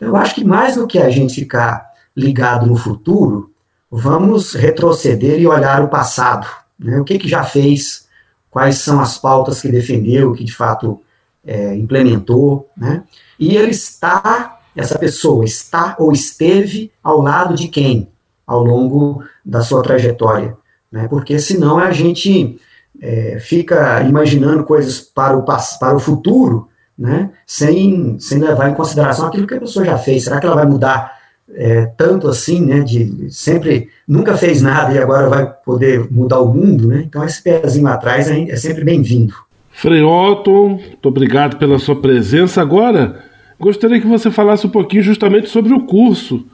[0.00, 3.50] Eu acho que mais do que a gente ficar ligado no futuro,
[3.90, 6.46] vamos retroceder e olhar o passado.
[6.78, 6.98] Né?
[6.98, 8.06] O que, que já fez,
[8.50, 11.00] quais são as pautas que defendeu, que de fato
[11.46, 12.68] é, implementou.
[12.76, 13.04] Né?
[13.38, 18.08] E ele está, essa pessoa está ou esteve ao lado de quem
[18.46, 20.56] ao longo da sua trajetória.
[20.90, 21.08] Né?
[21.08, 22.60] Porque senão a gente
[23.00, 26.68] é, fica imaginando coisas para o, para o futuro,
[26.98, 30.24] né, sem, sem levar em consideração aquilo que a pessoa já fez.
[30.24, 31.16] Será que ela vai mudar
[31.54, 36.52] é, tanto assim, né, de sempre, nunca fez nada e agora vai poder mudar o
[36.52, 37.04] mundo, né?
[37.06, 39.34] Então esse pezinho atrás é, é sempre bem-vindo.
[39.70, 42.62] Frei Otto, muito obrigado pela sua presença.
[42.62, 43.22] Agora,
[43.60, 46.44] gostaria que você falasse um pouquinho justamente sobre o curso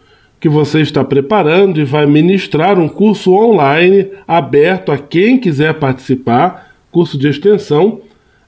[0.40, 6.72] que você está preparando e vai ministrar um curso online aberto a quem quiser participar,
[6.90, 8.00] curso de extensão,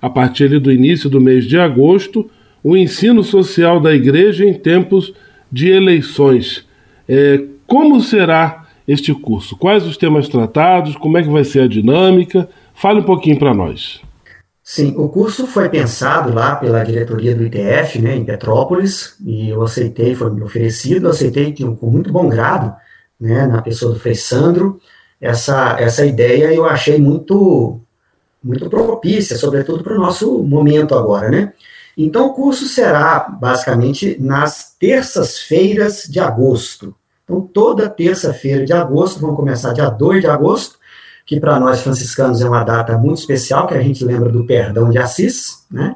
[0.05, 2.31] a partir do início do mês de agosto,
[2.63, 5.15] o ensino social da igreja em tempos
[5.51, 6.67] de eleições.
[7.09, 9.57] É, como será este curso?
[9.57, 10.95] Quais os temas tratados?
[10.95, 12.47] Como é que vai ser a dinâmica?
[12.75, 14.03] Fale um pouquinho para nós.
[14.63, 19.63] Sim, o curso foi pensado lá pela diretoria do ITF, né, em Petrópolis, e eu
[19.63, 22.75] aceitei, foi me oferecido, aceitei com muito bom grado,
[23.19, 24.79] né, na pessoa do Frei Sandro,
[25.19, 27.81] essa, essa ideia eu achei muito,
[28.45, 31.53] muito propícia, sobretudo para o nosso momento agora, né.
[31.97, 36.95] Então, o curso será, basicamente, nas terças-feiras de agosto.
[37.25, 40.79] Então, toda terça-feira de agosto, vamos começar dia 2 de agosto,
[41.25, 44.91] que para nós franciscanos é uma data muito especial, que a gente lembra do perdão
[44.91, 45.95] de Assis, né?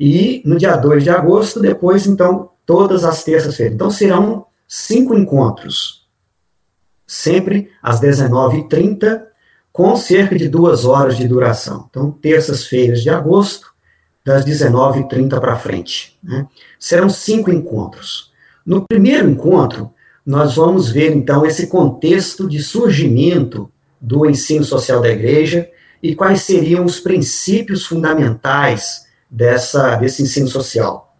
[0.00, 3.74] E no dia 2 de agosto, depois, então, todas as terças-feiras.
[3.74, 6.08] Então, serão cinco encontros,
[7.06, 9.22] sempre às 19h30,
[9.74, 11.88] com cerca de duas horas de duração.
[11.90, 13.74] Então, terças-feiras de agosto,
[14.24, 16.16] das 19h30 para frente.
[16.22, 16.46] Né?
[16.78, 18.32] Serão cinco encontros.
[18.64, 19.92] No primeiro encontro,
[20.24, 23.68] nós vamos ver, então, esse contexto de surgimento
[24.00, 25.68] do ensino social da igreja
[26.00, 31.16] e quais seriam os princípios fundamentais dessa, desse ensino social.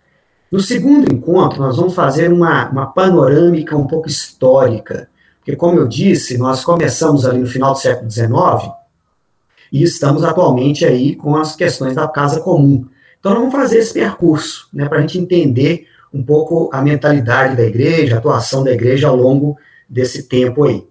[0.49, 5.09] No segundo encontro, nós vamos fazer uma, uma panorâmica um pouco histórica,
[5.45, 8.73] porque, como eu disse, nós começamos ali no final do século XIX
[9.71, 12.87] e estamos atualmente aí com as questões da casa comum.
[13.21, 17.57] Então, nós vamos fazer esse percurso, né, para a gente entender um pouco a mentalidade
[17.57, 20.87] da igreja, a atuação da igreja ao longo desse tempo aí.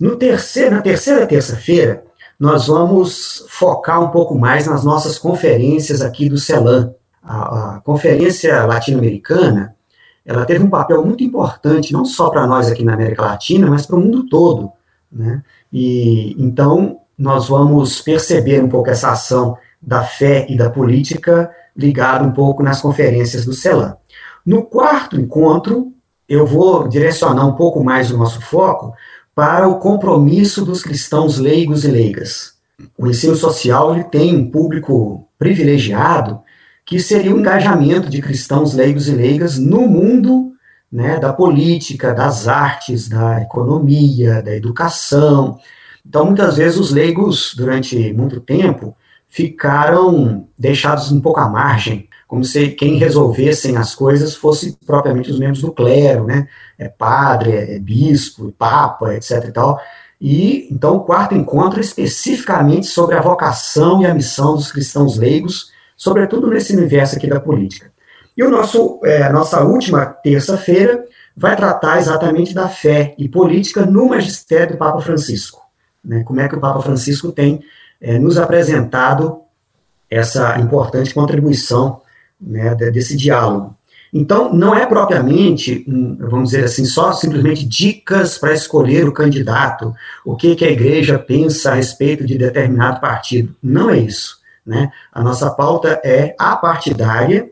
[0.00, 2.02] No terceiro, na terceira terça-feira,
[2.38, 6.92] nós vamos focar um pouco mais nas nossas conferências aqui do CELAM.
[7.22, 9.76] A, a Conferência Latino-Americana,
[10.24, 13.84] ela teve um papel muito importante, não só para nós aqui na América Latina, mas
[13.84, 14.72] para o mundo todo.
[15.12, 15.42] Né?
[15.72, 22.24] E então nós vamos perceber um pouco essa ação da fé e da política ligada
[22.24, 23.96] um pouco nas conferências do CELAM.
[24.44, 25.92] No quarto encontro,
[26.28, 28.94] eu vou direcionar um pouco mais o nosso foco
[29.34, 32.54] para o compromisso dos cristãos leigos e leigas.
[32.96, 36.40] O ensino social ele tem um público privilegiado,
[36.84, 40.52] que seria o engajamento de cristãos leigos e leigas no mundo
[40.90, 45.58] né, da política, das artes, da economia, da educação.
[46.06, 52.44] Então, muitas vezes, os leigos, durante muito tempo, ficaram deixados um pouco à margem como
[52.44, 56.48] se quem resolvessem as coisas fosse propriamente os membros do clero, né?
[56.76, 59.80] É padre, é bispo, papa, etc e tal.
[60.20, 65.16] E então o quarto encontro é especificamente sobre a vocação e a missão dos cristãos
[65.16, 65.70] leigos,
[66.04, 67.90] sobretudo nesse universo aqui da política.
[68.36, 71.02] E o nosso, é, nossa última terça-feira
[71.34, 75.62] vai tratar exatamente da fé e política no magistério do Papa Francisco.
[76.04, 76.22] Né?
[76.22, 77.64] Como é que o Papa Francisco tem
[78.02, 79.40] é, nos apresentado
[80.10, 82.02] essa importante contribuição
[82.38, 83.74] né, desse diálogo.
[84.12, 85.86] Então, não é propriamente,
[86.20, 91.18] vamos dizer assim, só simplesmente dicas para escolher o candidato, o que, que a igreja
[91.18, 93.56] pensa a respeito de determinado partido.
[93.62, 94.43] Não é isso.
[94.66, 94.90] Né?
[95.12, 97.50] A nossa pauta é apartidária,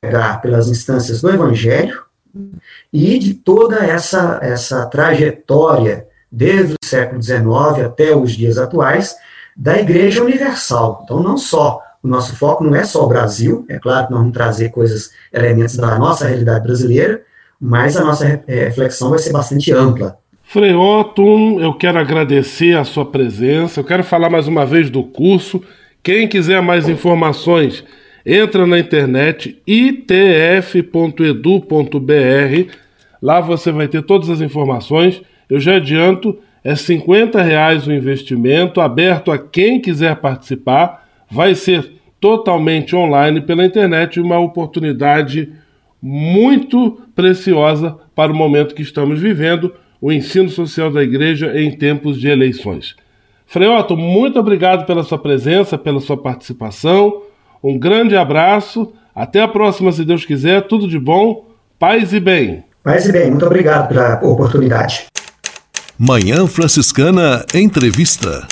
[0.00, 2.02] pegar pelas instâncias do Evangelho
[2.92, 9.14] e de toda essa, essa trajetória, desde o século XIX até os dias atuais,
[9.56, 11.02] da Igreja Universal.
[11.04, 14.20] Então, não só o nosso foco não é só o Brasil, é claro que nós
[14.20, 17.22] vamos trazer coisas, elementos da nossa realidade brasileira,
[17.60, 20.18] mas a nossa é, reflexão vai ser bastante ampla.
[20.42, 25.04] Frei Otto, eu quero agradecer a sua presença, eu quero falar mais uma vez do
[25.04, 25.62] curso.
[26.02, 27.84] Quem quiser mais informações,
[28.26, 30.82] entra na internet itf.edu.br,
[33.22, 35.22] lá você vai ter todas as informações.
[35.48, 41.92] Eu já adianto, é 50 reais o investimento, aberto a quem quiser participar vai ser
[42.20, 45.52] totalmente online pela internet, uma oportunidade
[46.00, 52.20] muito preciosa para o momento que estamos vivendo, o ensino social da igreja em tempos
[52.20, 52.96] de eleições.
[53.52, 57.20] Freoto, muito obrigado pela sua presença, pela sua participação.
[57.62, 58.94] Um grande abraço.
[59.14, 60.66] Até a próxima, se Deus quiser.
[60.66, 61.44] Tudo de bom.
[61.78, 62.64] Paz e bem.
[62.82, 63.28] Paz e bem.
[63.28, 65.04] Muito obrigado pela oportunidade.
[65.98, 68.48] Manhã Franciscana Entrevista.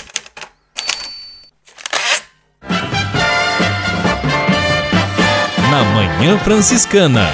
[5.70, 7.26] na Manhã Franciscana.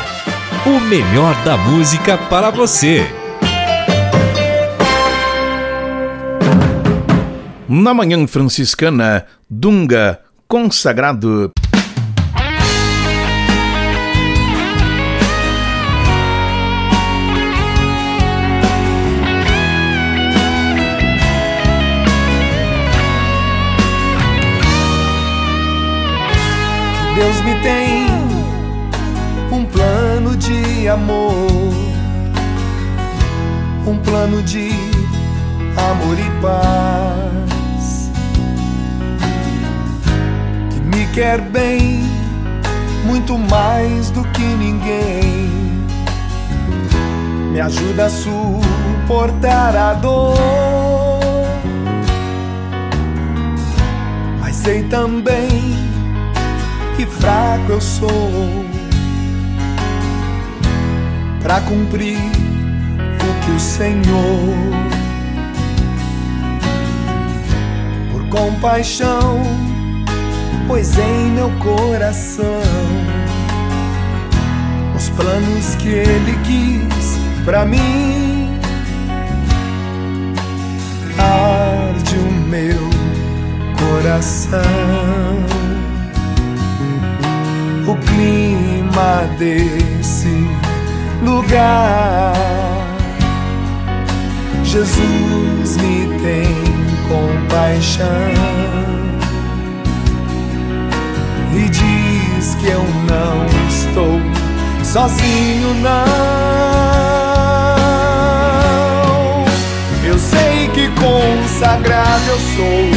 [0.64, 3.25] O melhor da música para você.
[7.68, 11.50] Na Manhã Franciscana, Dunga, consagrado.
[27.16, 28.06] Deus me tem
[30.36, 31.72] de amor,
[33.86, 34.70] um plano de
[35.76, 37.45] amor e paz
[41.16, 42.02] quer bem
[43.06, 45.48] muito mais do que ninguém.
[47.52, 50.36] Me ajuda a suportar a dor,
[54.40, 55.74] mas sei também
[56.98, 58.66] que fraco eu sou
[61.42, 64.54] para cumprir o que o Senhor,
[68.12, 69.40] por compaixão,
[70.66, 72.60] pois em meu coração
[74.96, 78.58] os planos que Ele quis para mim.
[81.18, 82.90] Arde o meu
[83.78, 84.60] coração,
[87.86, 90.48] o clima desse
[91.22, 92.34] lugar.
[94.64, 96.46] Jesus me tem
[97.08, 99.05] compaixão
[101.56, 104.20] e diz que eu não estou
[104.84, 106.06] sozinho, não.
[110.04, 112.90] Eu sei que consagrado eu sou.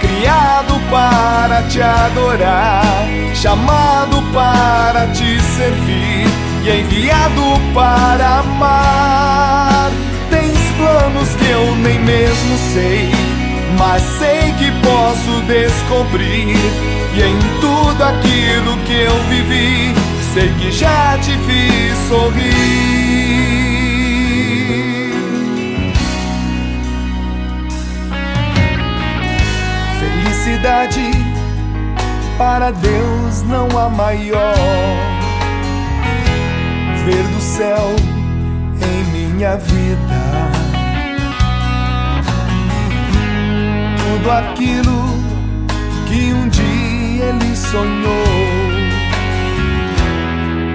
[0.00, 6.26] Criado para te adorar, chamado para te servir
[6.62, 7.42] e enviado
[7.74, 9.90] para amar.
[10.30, 13.10] Tens planos que eu nem mesmo sei,
[13.78, 17.03] mas sei que posso descobrir.
[17.16, 19.94] E em tudo aquilo que eu vivi,
[20.32, 22.64] sei que já te fiz sorrir.
[30.00, 31.12] Felicidade
[32.36, 34.56] para Deus não há maior
[37.04, 37.94] ver do céu
[38.82, 40.24] em minha vida.
[43.98, 45.22] Tudo aquilo
[46.08, 46.83] que um dia
[47.34, 48.24] ele sonhou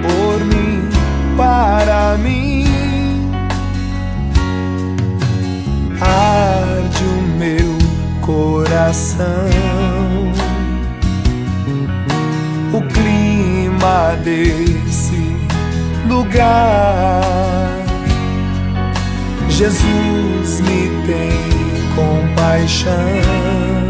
[0.01, 0.89] por mim,
[1.37, 2.65] para mim.
[6.01, 7.77] Arde o meu
[8.21, 9.25] coração.
[12.73, 15.35] O clima desse
[16.07, 17.21] lugar.
[19.49, 21.49] Jesus me tem
[22.35, 23.88] paixão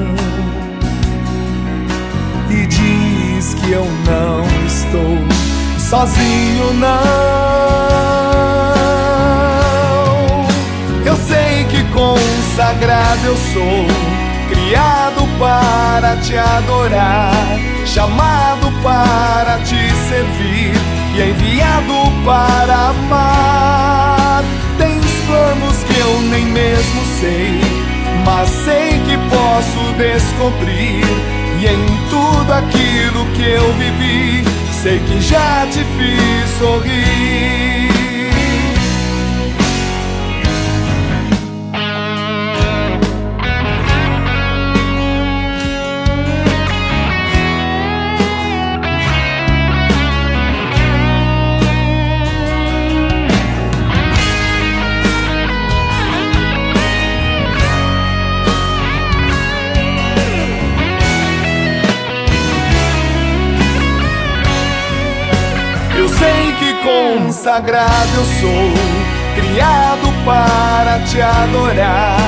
[3.72, 5.18] eu não estou
[5.78, 6.90] sozinho, não.
[11.06, 13.86] Eu sei que consagrado eu sou,
[14.50, 17.34] criado para te adorar,
[17.86, 20.74] chamado para te servir
[21.16, 21.94] e enviado
[22.26, 24.44] para amar.
[24.78, 27.62] Tens planos que eu nem mesmo sei,
[28.26, 31.39] mas sei que posso descobrir.
[31.62, 34.46] E em tudo aquilo que eu vivi,
[34.82, 38.09] sei que já te fiz sorrir.
[67.50, 68.74] Consagrado eu sou,
[69.34, 72.20] criado para te adorar,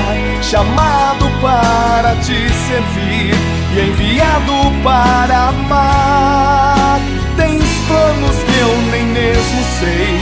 [0.42, 3.32] chamado para te servir
[3.72, 4.52] e enviado
[4.82, 7.00] para amar.
[7.36, 10.18] Tens planos que eu nem mesmo sei,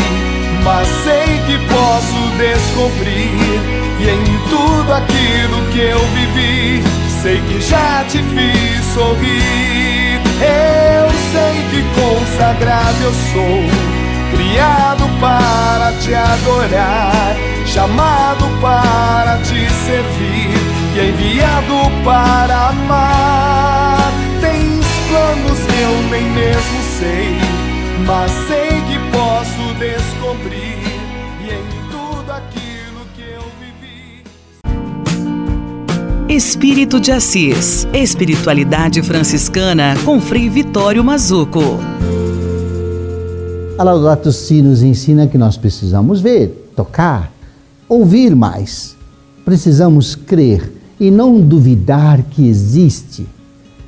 [0.62, 3.80] mas sei que posso descobrir.
[4.00, 6.82] E em tudo aquilo que eu vivi,
[7.22, 10.20] sei que já te fiz sorrir.
[10.42, 13.99] Eu sei que consagrado eu sou
[16.40, 17.36] adorar,
[17.66, 20.50] chamado para te servir
[20.96, 24.12] e enviado para amar.
[24.40, 27.38] Tens planos que eu nem mesmo sei,
[28.06, 30.78] mas sei que posso descobrir.
[31.42, 34.24] E em tudo aquilo que eu vivi.
[36.34, 41.99] Espírito de Assis, Espiritualidade Franciscana com Frei Vitório Mazuco.
[43.80, 47.32] A Laudato Si nos ensina que nós precisamos ver, tocar,
[47.88, 48.94] ouvir mais.
[49.42, 50.70] Precisamos crer
[51.00, 53.26] e não duvidar que existe.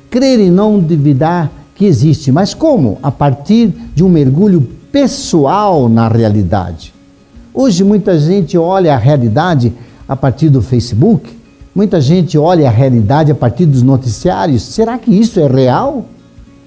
[0.09, 2.31] Crer e não duvidar que existe.
[2.31, 2.97] Mas como?
[3.03, 6.91] A partir de um mergulho pessoal na realidade.
[7.53, 9.71] Hoje muita gente olha a realidade
[10.07, 11.29] a partir do Facebook,
[11.75, 14.63] muita gente olha a realidade a partir dos noticiários.
[14.63, 16.05] Será que isso é real?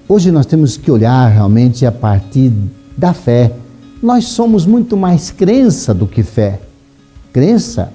[0.07, 2.53] Hoje nós temos que olhar realmente a partir
[2.97, 3.53] da fé.
[4.01, 6.59] Nós somos muito mais crença do que fé.
[7.31, 7.93] Crença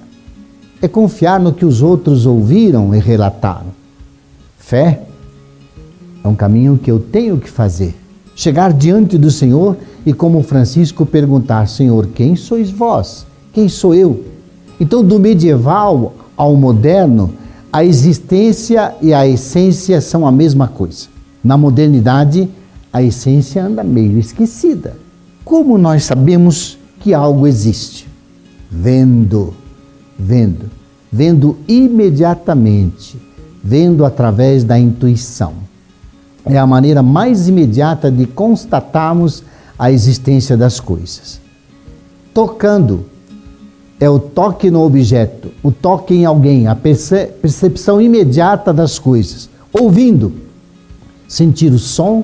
[0.81, 3.67] é confiar no que os outros ouviram e relataram.
[4.57, 5.01] Fé
[6.23, 7.93] é um caminho que eu tenho que fazer.
[8.35, 13.25] Chegar diante do Senhor e, como Francisco, perguntar: Senhor, quem sois vós?
[13.51, 14.23] Quem sou eu?
[14.79, 17.33] Então, do medieval ao moderno,
[17.71, 21.07] a existência e a essência são a mesma coisa.
[21.43, 22.49] Na modernidade,
[22.93, 24.95] a essência anda meio esquecida.
[25.43, 28.07] Como nós sabemos que algo existe?
[28.69, 29.55] Vendo,
[30.17, 30.69] vendo,
[31.11, 33.17] vendo imediatamente,
[33.63, 35.53] vendo através da intuição.
[36.45, 39.43] É a maneira mais imediata de constatarmos
[39.77, 41.41] a existência das coisas.
[42.33, 43.05] Tocando
[43.99, 49.49] é o toque no objeto, o toque em alguém, a percepção imediata das coisas.
[49.71, 50.33] Ouvindo,
[51.27, 52.23] sentir o som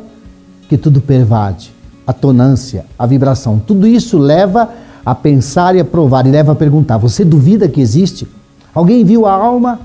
[0.70, 1.74] que tudo pervade,
[2.06, 3.60] a tonância, a vibração.
[3.66, 4.70] Tudo isso leva
[5.04, 8.28] a pensar e a provar e leva a perguntar: você duvida que existe?
[8.74, 9.80] Alguém viu a alma?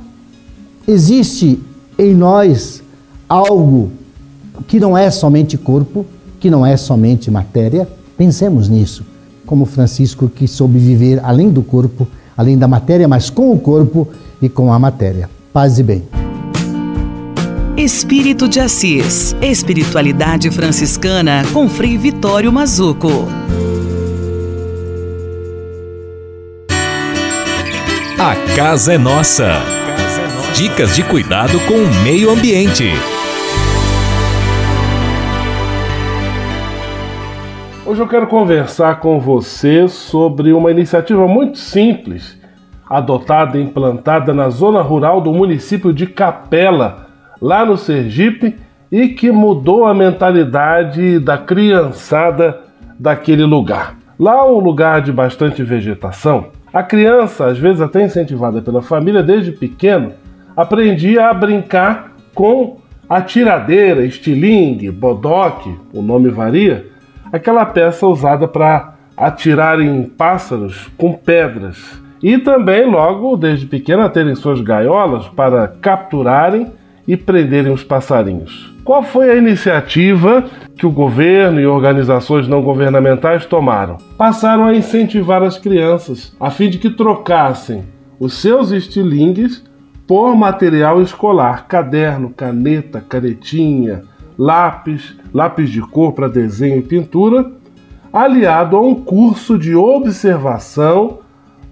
[0.86, 1.60] Existe
[1.98, 2.82] em nós
[3.26, 3.90] algo
[4.68, 6.04] que não é somente corpo,
[6.38, 7.88] que não é somente matéria?
[8.16, 9.04] Pensemos nisso.
[9.46, 12.06] Como Francisco que soube viver além do corpo,
[12.36, 14.08] além da matéria, mas com o corpo
[14.40, 15.28] e com a matéria.
[15.52, 16.23] Paz e bem.
[17.76, 19.36] Espírito de Assis.
[19.42, 23.08] Espiritualidade franciscana com Frei Vitório Mazuco.
[28.16, 29.54] A casa é nossa.
[30.54, 32.84] Dicas de cuidado com o meio ambiente.
[37.84, 42.40] Hoje eu quero conversar com você sobre uma iniciativa muito simples,
[42.88, 47.03] adotada e implantada na zona rural do município de Capela,
[47.44, 48.56] lá no Sergipe
[48.90, 52.58] e que mudou a mentalidade da criançada
[52.98, 53.98] daquele lugar.
[54.18, 59.52] Lá um lugar de bastante vegetação, a criança, às vezes até incentivada pela família desde
[59.52, 60.12] pequeno,
[60.56, 66.86] aprendia a brincar com a tiradeira, estilingue, bodoque, o nome varia,
[67.30, 74.34] aquela peça usada para atirar em pássaros com pedras e também logo desde pequena terem
[74.34, 76.72] suas gaiolas para capturarem
[77.06, 78.74] e prenderem os passarinhos.
[78.84, 80.44] Qual foi a iniciativa
[80.76, 83.96] que o governo e organizações não governamentais tomaram?
[84.16, 87.84] Passaram a incentivar as crianças a fim de que trocassem
[88.18, 89.64] os seus estilingues
[90.06, 94.02] por material escolar, caderno, caneta, canetinha,
[94.36, 97.50] lápis, lápis de cor para desenho e pintura,
[98.12, 101.20] aliado a um curso de observação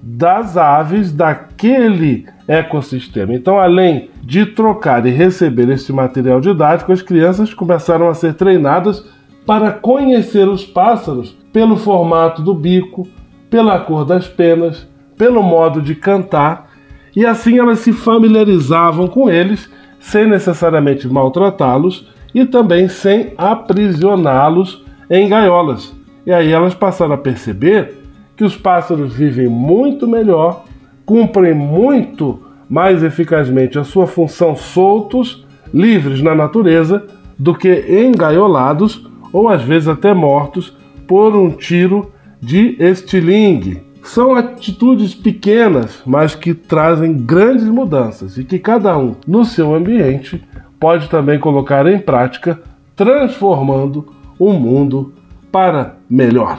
[0.03, 3.35] das aves daquele ecossistema.
[3.35, 9.05] Então, além de trocar e receber esse material didático, as crianças começaram a ser treinadas
[9.47, 13.07] para conhecer os pássaros pelo formato do bico,
[13.49, 16.71] pela cor das penas, pelo modo de cantar,
[17.15, 25.29] e assim elas se familiarizavam com eles sem necessariamente maltratá-los e também sem aprisioná-los em
[25.29, 25.95] gaiolas.
[26.27, 28.02] E aí elas passaram a perceber
[28.37, 30.65] que os pássaros vivem muito melhor,
[31.05, 37.05] cumprem muito mais eficazmente a sua função soltos, livres na natureza,
[37.39, 40.77] do que engaiolados ou às vezes até mortos
[41.07, 43.83] por um tiro de estilingue.
[44.03, 50.43] São atitudes pequenas, mas que trazem grandes mudanças e que cada um, no seu ambiente,
[50.81, 52.61] pode também colocar em prática,
[52.97, 55.13] transformando o mundo
[55.53, 56.59] para melhor.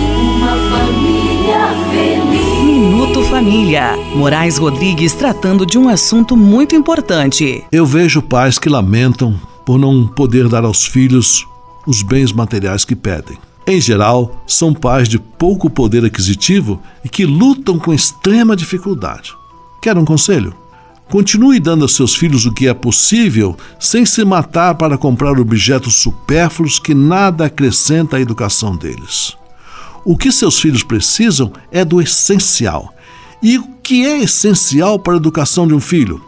[2.63, 3.97] Minuto Família.
[4.15, 7.63] Moraes Rodrigues tratando de um assunto muito importante.
[7.71, 11.45] Eu vejo pais que lamentam por não poder dar aos filhos
[11.87, 13.37] os bens materiais que pedem.
[13.65, 19.33] Em geral, são pais de pouco poder aquisitivo e que lutam com extrema dificuldade.
[19.81, 20.53] Quer um conselho?
[21.09, 25.95] Continue dando aos seus filhos o que é possível, sem se matar para comprar objetos
[25.95, 29.35] supérfluos que nada acrescenta à educação deles.
[30.03, 32.93] O que seus filhos precisam é do essencial.
[33.41, 36.23] E o que é essencial para a educação de um filho?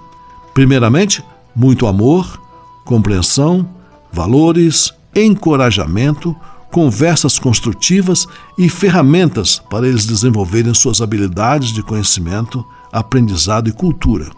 [0.53, 1.23] Primeiramente,
[1.55, 2.39] muito amor,
[2.85, 3.67] compreensão,
[4.11, 6.35] valores, encorajamento,
[6.71, 14.29] conversas construtivas e ferramentas para eles desenvolverem suas habilidades de conhecimento, aprendizado e cultura.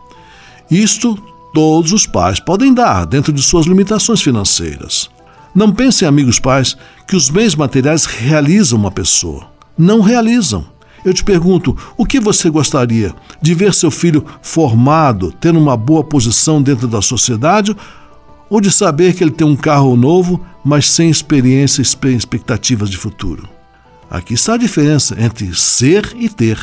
[0.70, 1.18] Isto
[1.54, 5.10] todos os pais podem dar dentro de suas limitações financeiras.
[5.56, 6.76] Não pensem, amigos pais,
[7.08, 9.48] que os bens materiais realizam uma pessoa.
[9.78, 10.66] Não realizam.
[11.06, 13.16] Eu te pergunto, o que você gostaria?
[13.42, 17.74] De ver seu filho formado, tendo uma boa posição dentro da sociedade?
[18.50, 22.98] Ou de saber que ele tem um carro novo, mas sem experiência e expectativas de
[22.98, 23.48] futuro?
[24.12, 26.60] Aqui está a diferença entre ser e ter.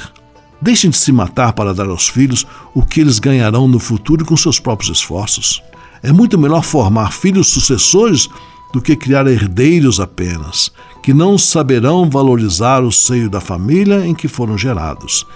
[0.61, 4.36] Deixem de se matar para dar aos filhos o que eles ganharão no futuro com
[4.36, 5.62] seus próprios esforços.
[6.03, 8.28] É muito melhor formar filhos sucessores
[8.72, 14.28] do que criar herdeiros apenas, que não saberão valorizar o seio da família em que
[14.28, 15.26] foram gerados.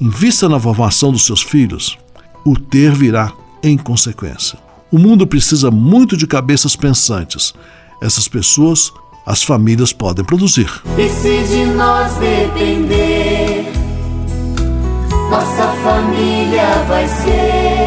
[0.00, 1.98] Invista na formação dos seus filhos.
[2.44, 4.58] O ter virá em consequência.
[4.90, 7.52] O mundo precisa muito de cabeças pensantes.
[8.00, 8.90] Essas pessoas,
[9.26, 10.70] as famílias podem produzir.
[10.96, 13.70] E se de nós depender,
[15.30, 17.79] nossa família vai ser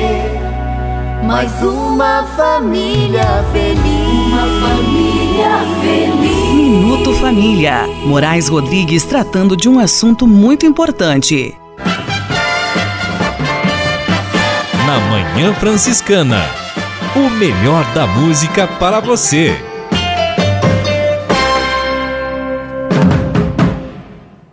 [1.24, 4.28] mais uma família feliz.
[4.28, 5.49] Uma família
[5.82, 6.53] feliz.
[6.53, 7.88] Minuto Família.
[8.05, 11.55] Moraes Rodrigues tratando de um assunto muito importante.
[14.86, 16.41] Na Manhã Franciscana.
[17.15, 19.55] O melhor da música para você.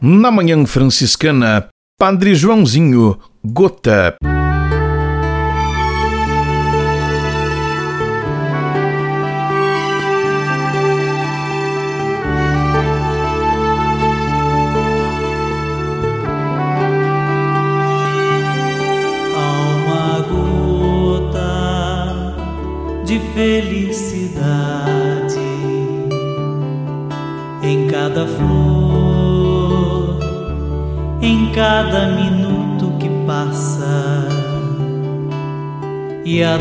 [0.00, 1.68] Na Manhã Franciscana,
[1.98, 4.16] Padre Joãozinho, Gota.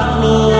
[0.00, 0.52] Flor,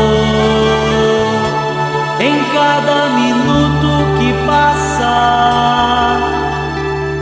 [2.21, 6.19] em cada minuto que passa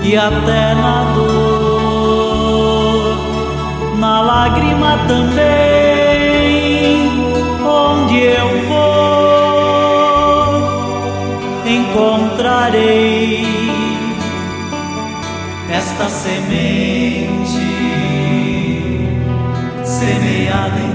[0.02, 3.16] e até na dor,
[3.98, 7.10] na lágrima também,
[7.64, 8.76] onde eu for,
[11.66, 13.46] encontrarei
[15.70, 17.66] esta semente
[19.84, 20.85] semeada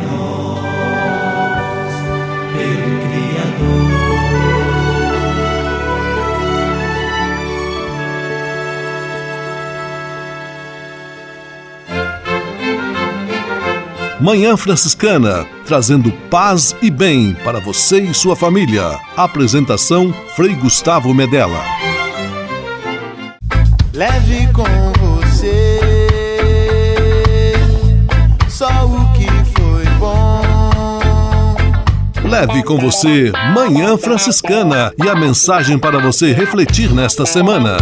[14.22, 18.99] Manhã Franciscana, trazendo paz e bem para você e sua família.
[19.17, 21.59] Apresentação Frei Gustavo Medella.
[23.91, 24.63] Leve com
[24.99, 25.80] você
[28.47, 29.26] só o que
[29.59, 31.55] foi bom.
[32.24, 37.78] Leve com você Manhã Franciscana e a mensagem para você refletir nesta semana.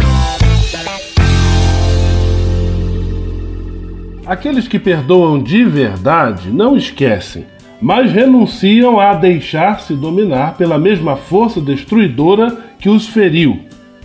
[4.30, 7.46] Aqueles que perdoam de verdade não esquecem,
[7.82, 13.58] mas renunciam a deixar-se dominar pela mesma força destruidora que os feriu.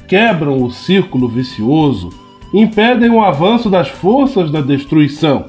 [0.08, 2.10] Quebram o círculo vicioso,
[2.52, 5.46] impedem o avanço das forças da destruição.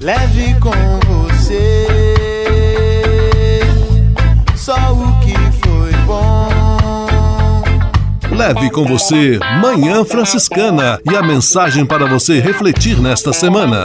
[0.00, 0.70] Leve com
[1.06, 1.86] você
[4.56, 5.34] só o que
[5.66, 6.48] foi bom.
[8.36, 13.84] Leve com você Manhã Franciscana e a mensagem para você refletir nesta semana.